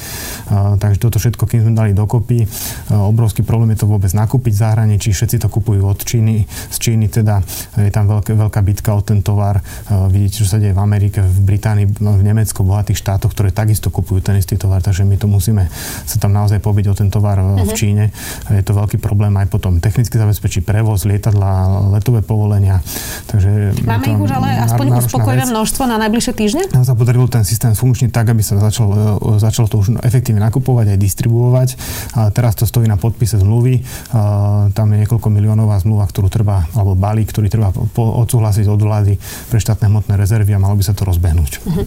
Takže 0.80 0.96
toto 0.96 1.20
všetko, 1.20 1.44
kým 1.44 1.68
sme 1.68 1.72
dali 1.76 1.92
dokopy, 1.92 2.48
obrovský 2.88 3.44
problém 3.44 3.76
je 3.76 3.84
to 3.84 3.92
vôbec 3.92 4.08
nakúpiť 4.16 4.56
v 4.56 4.62
zahraničí, 4.64 5.12
všetci 5.12 5.44
to 5.44 5.52
kupujú 5.52 5.84
od 5.84 6.00
Číny, 6.00 6.48
z 6.48 6.76
Číny 6.80 7.12
teda 7.12 7.44
je 7.76 7.92
tam 7.92 8.08
veľké, 8.08 8.32
veľká 8.32 8.64
bitka 8.64 8.96
o 8.96 9.04
ten 9.04 9.20
tovar. 9.20 9.60
Vidíte, 10.08 10.40
čo 10.40 10.48
sa 10.48 10.56
deje 10.56 10.72
v 10.72 10.80
Amerike, 10.80 11.20
v 11.20 11.38
Británii, 11.44 11.86
v 11.92 12.22
Nemecku, 12.24 12.64
v 12.64 12.72
bohatých 12.72 13.04
štátoch, 13.04 13.36
ktoré 13.36 13.52
takisto 13.52 13.92
kupujú 13.92 14.24
ten 14.24 14.40
istý 14.40 14.56
tovar, 14.56 14.80
takže 14.80 15.04
my 15.04 15.20
to 15.20 15.28
musíme 15.28 15.68
sa 16.08 16.16
tam 16.16 16.32
naozaj 16.32 16.62
pobiť 16.62 16.84
o 16.88 16.94
ten 16.94 17.10
tovar 17.10 17.42
v 17.42 17.66
mhm. 17.66 17.76
Číne. 17.76 18.13
Je 18.50 18.62
to 18.64 18.72
veľký 18.76 18.98
problém 18.98 19.34
aj 19.36 19.50
potom 19.50 19.78
technicky 19.78 20.16
zabezpečí 20.16 20.60
prevoz, 20.64 21.04
lietadla, 21.04 21.90
letové 21.94 22.20
povolenia. 22.20 22.80
Takže 23.30 23.84
Máme 23.84 24.06
ich 24.08 24.20
už 24.20 24.30
ale 24.34 24.48
aspoň 24.64 24.86
uspokojivé 25.04 25.44
množstvo 25.50 25.82
na 25.86 25.96
najbližšie 26.00 26.32
týždne? 26.34 26.62
Nám 26.72 26.86
sa 26.86 26.94
podarilo 26.96 27.26
ten 27.30 27.42
systém 27.46 27.72
funkčný 27.72 28.10
tak, 28.10 28.30
aby 28.30 28.40
sa 28.40 28.56
začal, 28.60 28.88
e, 28.92 29.42
začalo 29.42 29.66
to 29.68 29.80
už 29.80 30.00
efektívne 30.02 30.42
nakupovať 30.42 30.94
aj 30.94 30.98
distribuovať. 30.98 31.68
A 32.18 32.30
teraz 32.30 32.54
to 32.58 32.68
stojí 32.68 32.88
na 32.88 33.00
podpise 33.00 33.40
zmluvy. 33.40 33.84
A 34.14 34.20
tam 34.72 34.92
je 34.94 35.04
niekoľko 35.04 35.28
miliónová 35.30 35.80
zmluva, 35.80 36.08
ktorú 36.08 36.28
treba, 36.30 36.66
alebo 36.72 36.94
balík, 36.94 37.30
ktorý 37.30 37.48
treba 37.50 37.72
odsúhlasiť 37.96 38.66
od 38.68 38.80
vlády 38.80 39.12
pre 39.48 39.58
štátne 39.58 39.90
hmotné 39.90 40.14
rezervy 40.18 40.54
a 40.54 40.62
malo 40.62 40.76
by 40.78 40.84
sa 40.84 40.96
to 40.96 41.06
rozbehnúť. 41.06 41.52
Uh-huh. 41.64 41.84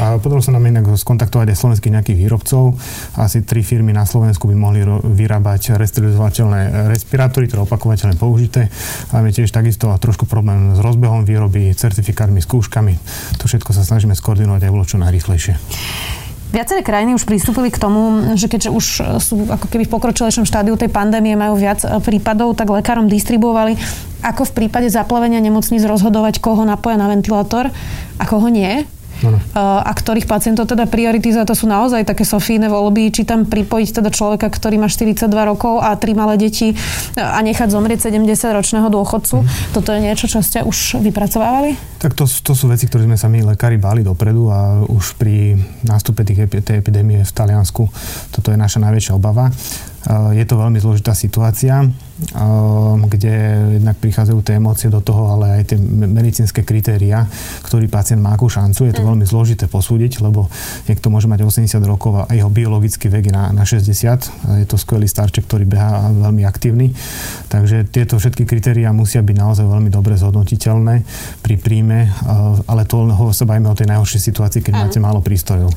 A 0.00 0.04
podarilo 0.18 0.44
sa 0.44 0.54
nám 0.54 0.66
inak 0.66 0.86
skontaktovať 0.94 1.52
aj 1.54 1.58
slovenských 1.58 1.94
nejakých 1.94 2.18
výrobcov. 2.26 2.76
Asi 3.18 3.42
tri 3.44 3.62
firmy 3.64 3.94
na 3.94 4.04
Slovensku 4.04 4.48
by 4.50 4.56
mohli 4.56 4.80
ro- 4.82 5.02
vyrábať 5.02 5.69
resterilizovateľné 5.76 6.90
respirátory, 6.90 7.46
ktoré 7.46 7.66
opakovateľne 7.66 8.16
použité. 8.16 8.72
Máme 9.14 9.30
tiež 9.30 9.52
takisto 9.52 9.90
trošku 9.90 10.26
problém 10.26 10.74
s 10.74 10.80
rozbehom 10.80 11.26
výroby, 11.26 11.74
certifikátmi, 11.74 12.42
skúškami. 12.42 12.94
To 13.38 13.44
všetko 13.46 13.70
sa 13.74 13.86
snažíme 13.86 14.16
skoordinovať 14.16 14.66
aj 14.66 14.72
bolo 14.72 14.84
čo 14.86 14.96
najrýchlejšie. 14.98 15.54
Viaceré 16.50 16.82
krajiny 16.82 17.14
už 17.14 17.30
pristúpili 17.30 17.70
k 17.70 17.78
tomu, 17.78 18.34
že 18.34 18.50
keďže 18.50 18.74
už 18.74 18.86
sú 19.22 19.46
ako 19.46 19.70
keby 19.70 19.86
v 19.86 19.94
pokročilejšom 19.94 20.42
štádiu 20.42 20.74
tej 20.74 20.90
pandémie, 20.90 21.38
majú 21.38 21.54
viac 21.54 21.86
e, 21.86 22.02
prípadov, 22.02 22.58
tak 22.58 22.66
lekárom 22.74 23.06
distribuovali, 23.06 23.78
ako 24.26 24.50
v 24.50 24.54
prípade 24.58 24.90
zaplavenia 24.90 25.38
nemocníc 25.38 25.86
rozhodovať, 25.86 26.42
koho 26.42 26.66
napoja 26.66 26.98
na 26.98 27.06
ventilátor 27.06 27.70
a 28.18 28.24
koho 28.26 28.50
nie. 28.50 28.82
Ano. 29.20 29.38
a 29.56 29.92
ktorých 29.92 30.24
pacientov 30.24 30.64
teda 30.64 30.88
prioritizuje, 30.88 31.44
to 31.44 31.52
sú 31.52 31.68
naozaj 31.68 32.08
také 32.08 32.24
sofíne 32.24 32.72
voľby, 32.72 33.12
či 33.12 33.28
tam 33.28 33.44
pripojiť 33.44 34.00
teda 34.00 34.10
človeka, 34.10 34.48
ktorý 34.48 34.80
má 34.80 34.88
42 34.88 35.28
rokov 35.28 35.84
a 35.84 35.92
tri 36.00 36.16
malé 36.16 36.40
deti 36.40 36.72
a 37.16 37.38
nechať 37.44 37.68
zomrieť 37.68 38.08
70-ročného 38.08 38.88
dôchodcu. 38.88 39.44
Mm. 39.44 39.46
Toto 39.76 39.88
je 39.92 40.00
niečo, 40.00 40.26
čo 40.26 40.40
ste 40.40 40.64
už 40.64 41.04
vypracovávali? 41.04 41.76
Tak 42.00 42.16
to, 42.16 42.24
to 42.24 42.52
sú 42.56 42.72
veci, 42.72 42.88
ktoré 42.88 43.04
sme 43.04 43.20
sa 43.20 43.28
my 43.28 43.44
lekári 43.52 43.76
báli 43.76 44.00
dopredu 44.00 44.48
a 44.48 44.80
už 44.88 45.20
pri 45.20 45.60
nástupe 45.84 46.24
tých, 46.24 46.48
tej 46.48 46.80
epidémie 46.80 47.20
v 47.20 47.32
Taliansku 47.32 47.90
toto 48.30 48.48
je 48.54 48.58
naša 48.58 48.80
najväčšia 48.80 49.12
obava. 49.16 49.52
Je 50.32 50.44
to 50.48 50.56
veľmi 50.56 50.80
zložitá 50.80 51.12
situácia 51.12 51.84
kde 53.10 53.34
jednak 53.80 53.96
prichádzajú 53.98 54.38
tie 54.44 54.60
emócie 54.60 54.88
do 54.92 55.00
toho, 55.02 55.34
ale 55.34 55.60
aj 55.60 55.74
tie 55.74 55.78
medicínske 55.80 56.62
kritéria, 56.62 57.26
ktorý 57.64 57.88
pacient 57.90 58.22
má 58.22 58.36
akú 58.36 58.46
šancu. 58.46 58.86
Je 58.86 58.94
to 58.94 59.02
mm. 59.02 59.08
veľmi 59.10 59.24
zložité 59.26 59.66
posúdiť, 59.66 60.22
lebo 60.22 60.46
niekto 60.86 61.08
môže 61.08 61.26
mať 61.26 61.42
80 61.42 61.80
rokov 61.84 62.24
a 62.24 62.30
jeho 62.30 62.52
biologický 62.52 63.10
vek 63.10 63.30
je 63.30 63.34
na, 63.34 63.50
na 63.50 63.64
60. 63.66 64.60
Je 64.62 64.66
to 64.68 64.76
skvelý 64.76 65.08
starček, 65.08 65.48
ktorý 65.48 65.64
beha 65.66 66.12
veľmi 66.12 66.44
aktívny. 66.46 66.92
Takže 67.48 67.88
tieto 67.90 68.20
všetky 68.20 68.46
kritéria 68.46 68.92
musia 68.94 69.24
byť 69.24 69.36
naozaj 69.36 69.66
veľmi 69.66 69.90
dobre 69.90 70.14
zhodnotiteľné 70.14 71.02
pri 71.40 71.54
príjme, 71.58 72.06
ehm, 72.06 72.62
ale 72.68 72.86
to 72.86 73.10
sa 73.32 73.48
bajíme 73.48 73.66
o 73.70 73.76
tej 73.76 73.90
najhoršej 73.90 74.20
situácii, 74.20 74.60
keď 74.62 74.74
máte 74.86 74.98
málo 75.02 75.24
prístrojov. 75.24 75.72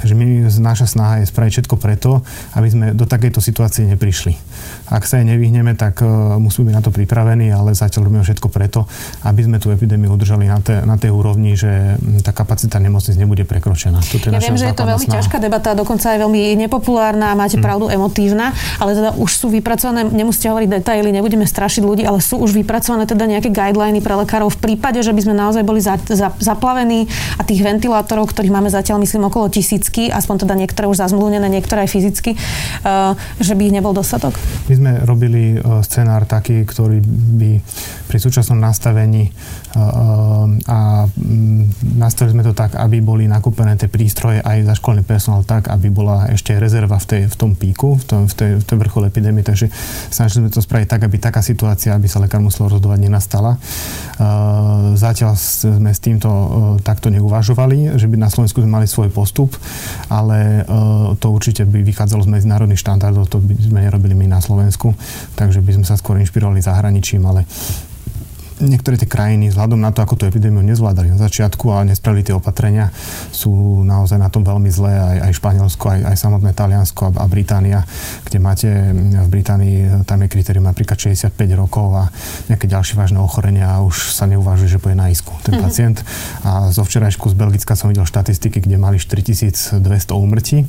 Takže 0.00 0.14
my, 0.14 0.48
naša 0.62 0.86
snaha 0.88 1.20
je 1.20 1.30
spraviť 1.30 1.52
všetko 1.60 1.76
preto, 1.76 2.22
aby 2.54 2.68
sme 2.68 2.86
do 2.94 3.04
takejto 3.04 3.42
situácie 3.42 3.84
neprišli. 3.84 4.36
Ak 4.88 5.04
sa 5.04 5.20
jej 5.20 5.26
nevyhneme, 5.28 5.76
tak 5.76 6.00
uh, 6.00 6.40
musíme 6.40 6.72
byť 6.72 6.74
na 6.74 6.82
to 6.84 6.90
pripravení, 6.90 7.52
ale 7.52 7.76
zatiaľ 7.76 8.08
robíme 8.08 8.24
všetko 8.24 8.48
preto, 8.48 8.88
aby 9.24 9.44
sme 9.44 9.56
tú 9.60 9.68
epidémiu 9.68 10.16
udržali 10.16 10.48
na, 10.48 10.58
te, 10.64 10.80
na 10.84 10.96
tej 10.96 11.12
úrovni, 11.12 11.54
že 11.54 12.00
tá 12.24 12.32
kapacita 12.32 12.80
nemocnic 12.80 13.14
nebude 13.20 13.44
prekročená. 13.44 14.00
Toto 14.00 14.28
je 14.28 14.34
ja 14.34 14.40
viem, 14.40 14.56
že 14.56 14.72
je 14.72 14.76
to 14.76 14.88
veľmi 14.88 15.06
snaha. 15.06 15.16
ťažká 15.20 15.36
debata, 15.38 15.76
dokonca 15.76 16.16
aj 16.16 16.18
veľmi 16.24 16.56
nepopulárna, 16.56 17.36
máte 17.36 17.60
hmm. 17.60 17.64
pravdu, 17.64 17.84
emotívna, 17.92 18.56
ale 18.80 18.96
teda 18.96 19.10
už 19.20 19.30
sú 19.30 19.46
vypracované, 19.52 20.08
nemusíte 20.08 20.48
hovoriť 20.48 20.68
detaily, 20.80 21.12
nebudeme 21.12 21.44
strašiť 21.44 21.82
ľudí, 21.84 22.02
ale 22.08 22.24
sú 22.24 22.40
už 22.40 22.56
vypracované 22.56 23.04
teda 23.04 23.28
nejaké 23.28 23.52
guideliny 23.52 24.00
pre 24.00 24.16
lekárov 24.16 24.48
v 24.56 24.58
prípade, 24.72 25.04
že 25.04 25.12
by 25.12 25.20
sme 25.20 25.34
naozaj 25.36 25.62
boli 25.66 25.84
za, 25.84 26.00
za, 26.08 26.32
zaplavení 26.40 27.10
a 27.36 27.44
tých 27.44 27.60
ventilátorov, 27.60 28.32
ktorých 28.32 28.54
máme 28.54 28.72
zatiaľ 28.72 29.04
myslím 29.04 29.28
okolo 29.28 29.52
tisícky, 29.52 30.08
aspoň 30.08 30.48
teda 30.48 30.54
niektoré 30.56 30.88
už 30.88 31.02
zazmluvnené, 31.02 31.46
niektoré 31.50 31.84
aj 31.84 31.90
fyzicky, 31.92 32.30
uh, 32.34 33.12
že 33.42 33.52
by 33.52 33.68
ich 33.68 33.74
nebol 33.74 33.92
dostatok. 33.92 34.38
My 34.70 34.77
sme 34.78 35.02
robili 35.02 35.58
uh, 35.58 35.82
scenár 35.82 36.24
taký, 36.30 36.62
ktorý 36.62 37.02
by 37.02 37.52
pri 38.08 38.18
súčasnom 38.18 38.56
nastavení 38.56 39.28
a 40.64 41.04
nastavili 41.94 42.40
sme 42.40 42.44
to 42.48 42.56
tak, 42.56 42.74
aby 42.80 43.04
boli 43.04 43.28
nakúpené 43.28 43.76
tie 43.76 43.92
prístroje 43.92 44.40
aj 44.40 44.64
za 44.64 44.74
školný 44.80 45.04
personál 45.04 45.44
tak, 45.44 45.68
aby 45.68 45.92
bola 45.92 46.32
ešte 46.32 46.56
rezerva 46.56 46.96
v, 46.96 47.06
tej, 47.06 47.22
v 47.28 47.36
tom 47.36 47.52
píku, 47.52 48.00
v, 48.00 48.04
tom, 48.08 48.20
v, 48.24 48.34
tej, 48.34 48.50
v 48.58 48.64
tej 48.64 48.76
vrchole 48.80 49.12
epidémie, 49.12 49.44
takže 49.44 49.68
snažili 50.08 50.48
sme 50.48 50.50
to 50.56 50.64
spraviť 50.64 50.88
tak, 50.88 51.04
aby 51.04 51.20
taká 51.20 51.44
situácia, 51.44 51.92
aby 51.92 52.08
sa 52.08 52.24
lekár 52.24 52.40
musel 52.40 52.72
rozhodovať, 52.72 52.98
nenastala. 53.04 53.60
Zatiaľ 54.96 55.36
sme 55.36 55.92
s 55.92 56.00
týmto 56.00 56.28
takto 56.80 57.12
neuvažovali, 57.12 58.00
že 58.00 58.08
by 58.08 58.16
na 58.16 58.32
Slovensku 58.32 58.64
sme 58.64 58.80
mali 58.80 58.86
svoj 58.88 59.12
postup, 59.12 59.52
ale 60.08 60.64
to 61.20 61.28
určite 61.28 61.68
by 61.68 61.84
vychádzalo 61.84 62.24
z 62.24 62.32
medzinárodných 62.40 62.80
štandardov, 62.80 63.28
to 63.28 63.38
by 63.44 63.52
sme 63.58 63.84
nerobili 63.84 64.16
my 64.16 64.26
na 64.30 64.40
Slovensku, 64.40 64.96
takže 65.36 65.60
by 65.60 65.76
sme 65.76 65.84
sa 65.84 66.00
skôr 66.00 66.16
inšpirovali 66.22 66.64
zahraničím, 66.64 67.26
ale 67.28 67.44
niektoré 68.60 68.98
tie 68.98 69.08
krajiny 69.08 69.50
vzhľadom 69.54 69.78
na 69.78 69.94
to, 69.94 70.02
ako 70.02 70.18
tú 70.18 70.24
epidémiu 70.26 70.60
nezvládali 70.62 71.14
na 71.14 71.18
začiatku 71.18 71.70
a 71.70 71.86
nespravili 71.86 72.26
tie 72.26 72.34
opatrenia, 72.34 72.90
sú 73.30 73.82
naozaj 73.86 74.18
na 74.18 74.28
tom 74.28 74.42
veľmi 74.42 74.70
zlé. 74.70 74.92
Aj, 74.98 75.18
aj 75.30 75.32
Španielsko, 75.38 75.84
aj, 75.88 76.00
aj 76.14 76.16
samotné 76.18 76.50
Taliansko 76.52 77.14
a, 77.14 77.22
a 77.22 77.26
Británia, 77.30 77.86
kde 78.26 78.38
máte 78.42 78.68
v 78.98 79.28
Británii, 79.30 80.04
tam 80.04 80.24
je 80.24 80.28
kritérium 80.28 80.66
napríklad 80.66 80.98
65 80.98 81.34
rokov 81.54 81.86
a 81.94 82.04
nejaké 82.50 82.66
ďalšie 82.66 82.98
vážne 82.98 83.22
ochorenia 83.22 83.78
a 83.78 83.84
už 83.84 84.12
sa 84.12 84.26
neuvažuje, 84.26 84.76
že 84.76 84.82
bude 84.82 84.98
na 84.98 85.08
isku 85.08 85.32
ten 85.46 85.56
mm-hmm. 85.56 85.64
pacient. 85.64 85.98
A 86.42 86.74
zo 86.74 86.82
včerajšku 86.82 87.30
z 87.30 87.34
Belgicka 87.38 87.78
som 87.78 87.88
videl 87.88 88.04
štatistiky, 88.04 88.64
kde 88.64 88.76
mali 88.80 88.98
4200 88.98 89.78
úmrtí 90.12 90.66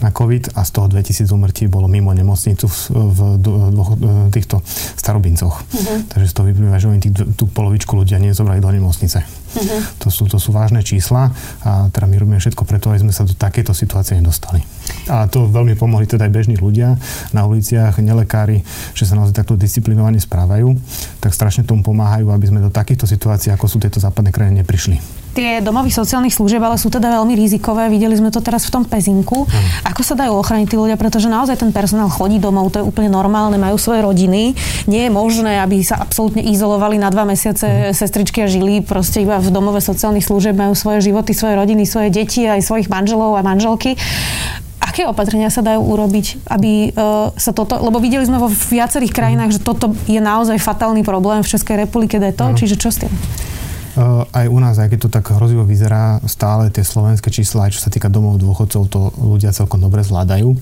na 0.00 0.14
COVID 0.14 0.54
a 0.54 0.62
z 0.62 0.70
toho 0.70 0.86
2000 0.86 1.26
úmrtí 1.32 1.66
bolo 1.66 1.90
mimo 1.90 2.14
nemocnicu 2.14 2.68
v, 2.68 2.78
v, 2.92 3.18
dvoch 3.42 3.98
týchto 4.30 4.62
starobincoch. 4.94 5.64
Mm-hmm. 5.64 5.98
Takže 6.12 6.26
z 6.30 6.34
toho 6.34 6.46
vyplýva, 6.52 6.76
že 6.78 6.88
oni 6.92 7.00
tých 7.00 7.15
tú 7.36 7.48
polovičku 7.48 7.96
ľudia 7.96 8.20
nezobrali 8.20 8.60
do 8.60 8.68
nemocnice. 8.68 9.24
Uh-huh. 9.24 9.80
To, 10.04 10.08
sú, 10.12 10.28
to 10.28 10.36
sú 10.36 10.52
vážne 10.52 10.84
čísla 10.84 11.32
a 11.64 11.88
teda 11.88 12.04
my 12.04 12.16
robíme 12.20 12.38
všetko 12.40 12.68
preto, 12.68 12.92
aby 12.92 13.08
sme 13.08 13.12
sa 13.14 13.24
do 13.24 13.32
takejto 13.32 13.72
situácie 13.72 14.20
nedostali. 14.20 14.60
A 15.08 15.24
to 15.30 15.48
veľmi 15.48 15.78
pomohli 15.78 16.04
teda 16.04 16.28
aj 16.28 16.32
bežní 16.32 16.56
ľudia 16.60 17.00
na 17.32 17.48
uliciach, 17.48 17.96
nelekári, 18.04 18.60
že 18.92 19.08
sa 19.08 19.16
naozaj 19.16 19.32
takto 19.32 19.56
disciplinovane 19.56 20.20
správajú, 20.20 20.76
tak 21.24 21.32
strašne 21.32 21.64
tomu 21.64 21.80
pomáhajú, 21.80 22.28
aby 22.28 22.46
sme 22.48 22.60
do 22.60 22.68
takýchto 22.68 23.08
situácií, 23.08 23.48
ako 23.50 23.66
sú 23.66 23.76
tieto 23.80 23.96
západné 23.96 24.30
krajiny, 24.30 24.60
neprišli 24.60 25.25
tie 25.36 25.60
domovy 25.60 25.92
sociálnych 25.92 26.32
služieb 26.32 26.64
ale 26.64 26.80
sú 26.80 26.88
teda 26.88 27.12
veľmi 27.20 27.36
rizikové. 27.36 27.92
Videli 27.92 28.16
sme 28.16 28.32
to 28.32 28.40
teraz 28.40 28.64
v 28.64 28.80
tom 28.80 28.82
pezinku. 28.88 29.44
Mm. 29.44 29.92
Ako 29.92 30.00
sa 30.00 30.16
dajú 30.16 30.32
ochrániť 30.40 30.72
tí 30.72 30.76
ľudia, 30.80 30.96
pretože 30.96 31.28
naozaj 31.28 31.60
ten 31.60 31.70
personál 31.76 32.08
chodí 32.08 32.40
domov, 32.40 32.72
to 32.72 32.80
je 32.80 32.88
úplne 32.88 33.12
normálne, 33.12 33.60
majú 33.60 33.76
svoje 33.76 34.00
rodiny. 34.00 34.56
Nie 34.88 35.06
je 35.06 35.10
možné, 35.12 35.60
aby 35.60 35.84
sa 35.84 36.00
absolútne 36.00 36.40
izolovali 36.40 36.96
na 36.96 37.12
dva 37.12 37.28
mesiace 37.28 37.92
mm. 37.92 37.92
sestričky 37.92 38.40
a 38.40 38.48
žili 38.48 38.80
proste 38.80 39.20
iba 39.20 39.36
v 39.36 39.52
domove 39.52 39.84
sociálnych 39.84 40.24
služieb, 40.24 40.56
majú 40.56 40.72
svoje 40.72 41.04
životy, 41.04 41.36
svoje 41.36 41.60
rodiny, 41.60 41.84
svoje 41.84 42.08
deti, 42.08 42.48
aj 42.48 42.64
svojich 42.64 42.88
manželov 42.88 43.36
a 43.36 43.44
manželky 43.44 44.00
aké 44.96 45.04
opatrenia 45.04 45.52
sa 45.52 45.60
dajú 45.60 45.82
urobiť, 45.82 46.48
aby 46.48 46.88
uh, 46.96 47.28
sa 47.36 47.52
toto, 47.52 47.76
lebo 47.76 48.00
videli 48.00 48.24
sme 48.24 48.40
vo 48.40 48.48
viacerých 48.48 49.12
krajinách, 49.12 49.58
že 49.58 49.60
toto 49.60 49.92
je 50.08 50.16
naozaj 50.16 50.56
fatálny 50.56 51.04
problém 51.04 51.44
v 51.44 51.52
Českej 51.52 51.84
republike, 51.84 52.16
to, 52.16 52.46
čiže 52.56 52.80
čo 52.80 52.88
s 52.88 53.04
tým? 53.04 53.12
Aj 54.32 54.46
u 54.52 54.58
nás, 54.60 54.76
aj 54.76 54.92
keď 54.92 54.98
to 55.08 55.10
tak 55.12 55.32
hrozivo 55.32 55.64
vyzerá, 55.64 56.20
stále 56.28 56.68
tie 56.68 56.84
slovenské 56.84 57.32
čísla, 57.32 57.68
aj 57.68 57.80
čo 57.80 57.80
sa 57.80 57.90
týka 57.92 58.12
domov 58.12 58.36
dôchodcov, 58.36 58.82
to 58.92 59.00
ľudia 59.16 59.56
celkom 59.56 59.80
dobre 59.80 60.04
zvládajú. 60.04 60.52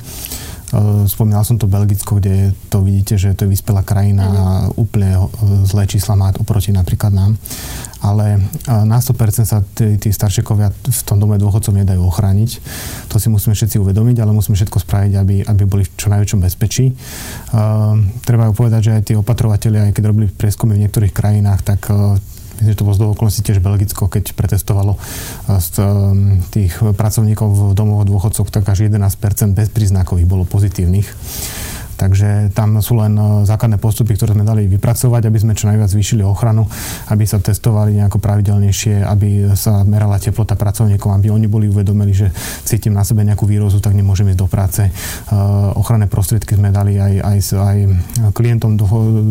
Spomínal 1.07 1.47
som 1.47 1.55
to 1.55 1.71
Belgicko, 1.71 2.19
kde 2.19 2.51
to 2.67 2.83
vidíte, 2.83 3.15
že 3.15 3.31
to 3.39 3.47
je 3.47 3.53
vyspelá 3.55 3.87
krajina 3.87 4.27
a 4.27 4.47
úplne 4.75 5.31
zlé 5.63 5.87
čísla 5.87 6.19
má 6.19 6.35
oproti 6.35 6.75
napríklad 6.75 7.15
nám. 7.15 7.39
Ale 8.03 8.43
na 8.67 8.99
100% 8.99 9.47
sa 9.47 9.63
tí, 9.63 9.95
tí 10.03 10.11
staršekovia 10.11 10.75
v 10.75 11.03
tom 11.07 11.23
dome 11.23 11.39
dôchodcov 11.39 11.71
nedajú 11.71 12.03
ochrániť. 12.03 12.59
To 13.07 13.23
si 13.23 13.31
musíme 13.31 13.55
všetci 13.55 13.79
uvedomiť, 13.79 14.19
ale 14.19 14.35
musíme 14.35 14.59
všetko 14.59 14.83
spraviť, 14.83 15.13
aby, 15.15 15.37
aby 15.47 15.63
boli 15.63 15.87
v 15.87 15.95
čo 15.95 16.11
najväčšom 16.11 16.41
bezpečí. 16.43 16.91
Uh, 16.91 18.03
treba 18.27 18.51
povedať, 18.51 18.91
že 18.91 18.95
aj 18.99 19.03
tí 19.07 19.13
opatrovateľi, 19.15 19.89
aj 19.89 19.93
keď 19.95 20.05
robili 20.11 20.27
prieskumy 20.27 20.75
v 20.75 20.83
niektorých 20.85 21.15
krajinách, 21.15 21.61
tak 21.63 21.87
uh, 21.89 22.19
Myslím, 22.55 22.71
že 22.71 22.79
to 22.79 22.87
bolo 22.87 22.97
z 22.97 23.01
okolností 23.03 23.43
tiež 23.43 23.59
Belgicko, 23.59 24.07
keď 24.07 24.31
pretestovalo 24.39 24.95
z 25.47 25.69
eh, 25.79 25.87
tých 26.55 26.73
pracovníkov 26.79 27.49
v 27.51 27.63
domoch 27.75 28.07
dôchodcov, 28.07 28.47
tak 28.51 28.69
až 28.71 28.87
11% 28.87 29.59
bezpríznakových 29.59 30.29
bolo 30.29 30.47
pozitívnych. 30.47 31.11
Takže 31.95 32.51
tam 32.51 32.83
sú 32.83 32.99
len 32.99 33.15
e, 33.15 33.47
základné 33.47 33.79
postupy, 33.79 34.19
ktoré 34.19 34.35
sme 34.35 34.43
dali 34.43 34.67
vypracovať, 34.67 35.23
aby 35.31 35.39
sme 35.39 35.53
čo 35.55 35.71
najviac 35.71 35.87
zvýšili 35.87 36.27
ochranu, 36.27 36.67
aby 37.11 37.23
sa 37.23 37.39
testovali 37.39 38.03
nejako 38.03 38.19
pravidelnejšie, 38.19 39.07
aby 39.07 39.55
sa 39.55 39.87
merala 39.87 40.19
teplota 40.19 40.59
pracovníkov, 40.59 41.15
aby 41.15 41.31
oni 41.31 41.47
boli 41.47 41.71
uvedomili, 41.71 42.11
že 42.11 42.35
cítim 42.67 42.95
na 42.95 43.07
sebe 43.07 43.23
nejakú 43.23 43.47
výrozu, 43.47 43.79
tak 43.79 43.95
nemôžem 43.95 44.27
ísť 44.35 44.41
do 44.43 44.49
práce. 44.51 44.83
E, 44.83 44.91
ochranné 45.79 46.11
prostriedky 46.11 46.59
sme 46.59 46.75
dali 46.75 46.99
aj, 46.99 47.15
aj, 47.23 47.39
aj 47.55 47.79
klientom 48.35 48.75
do 48.75 48.87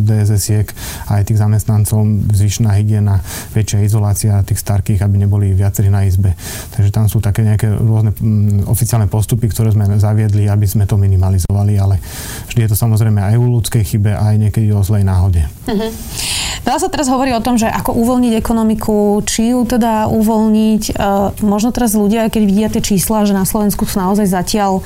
DSS-iek, 0.08 0.72
aj 1.12 1.28
tých 1.28 1.40
zamestnancom, 1.44 2.32
zvyšná 2.32 2.80
hygiena, 2.80 3.20
väčšia 3.52 3.84
izolácia 3.84 4.40
tých 4.48 4.64
starkých, 4.64 5.04
aby 5.04 5.28
neboli 5.28 5.52
viacerí 5.52 5.92
na 5.92 6.08
izbe. 6.08 6.32
Takže 6.72 6.90
tam 6.96 7.12
sú 7.12 7.20
také 7.20 7.44
nejaké 7.44 7.68
rôzne 7.68 8.16
oficiálne 8.64 9.12
postupy, 9.12 9.52
ktoré 9.52 9.76
sme 9.76 9.86
zaviedli, 10.00 10.48
aby 10.48 10.64
sme 10.64 10.88
to 10.88 10.96
minimalizovali, 10.96 11.76
ale 11.76 12.00
Vždy 12.54 12.63
je 12.64 12.72
to 12.72 12.78
samozrejme 12.80 13.20
aj 13.20 13.36
o 13.36 13.46
ľudskej 13.60 13.84
chybe, 13.84 14.16
aj 14.16 14.40
niekedy 14.40 14.72
o 14.72 14.80
zlej 14.80 15.04
náhode. 15.04 15.44
Uh-huh. 15.68 15.92
Veľa 16.64 16.80
sa 16.80 16.88
teraz 16.88 17.12
hovorí 17.12 17.36
o 17.36 17.44
tom, 17.44 17.60
že 17.60 17.68
ako 17.68 17.92
uvoľniť 17.92 18.34
ekonomiku, 18.40 19.20
či 19.28 19.52
ju 19.52 19.68
teda 19.68 20.08
uvoľniť. 20.08 20.84
E, 20.90 20.94
možno 21.44 21.76
teraz 21.76 21.92
ľudia, 21.92 22.32
keď 22.32 22.44
vidia 22.48 22.68
tie 22.72 22.80
čísla, 22.80 23.28
že 23.28 23.36
na 23.36 23.44
Slovensku 23.44 23.84
sú 23.84 24.00
naozaj 24.00 24.32
zatiaľ, 24.32 24.80
e, 24.80 24.84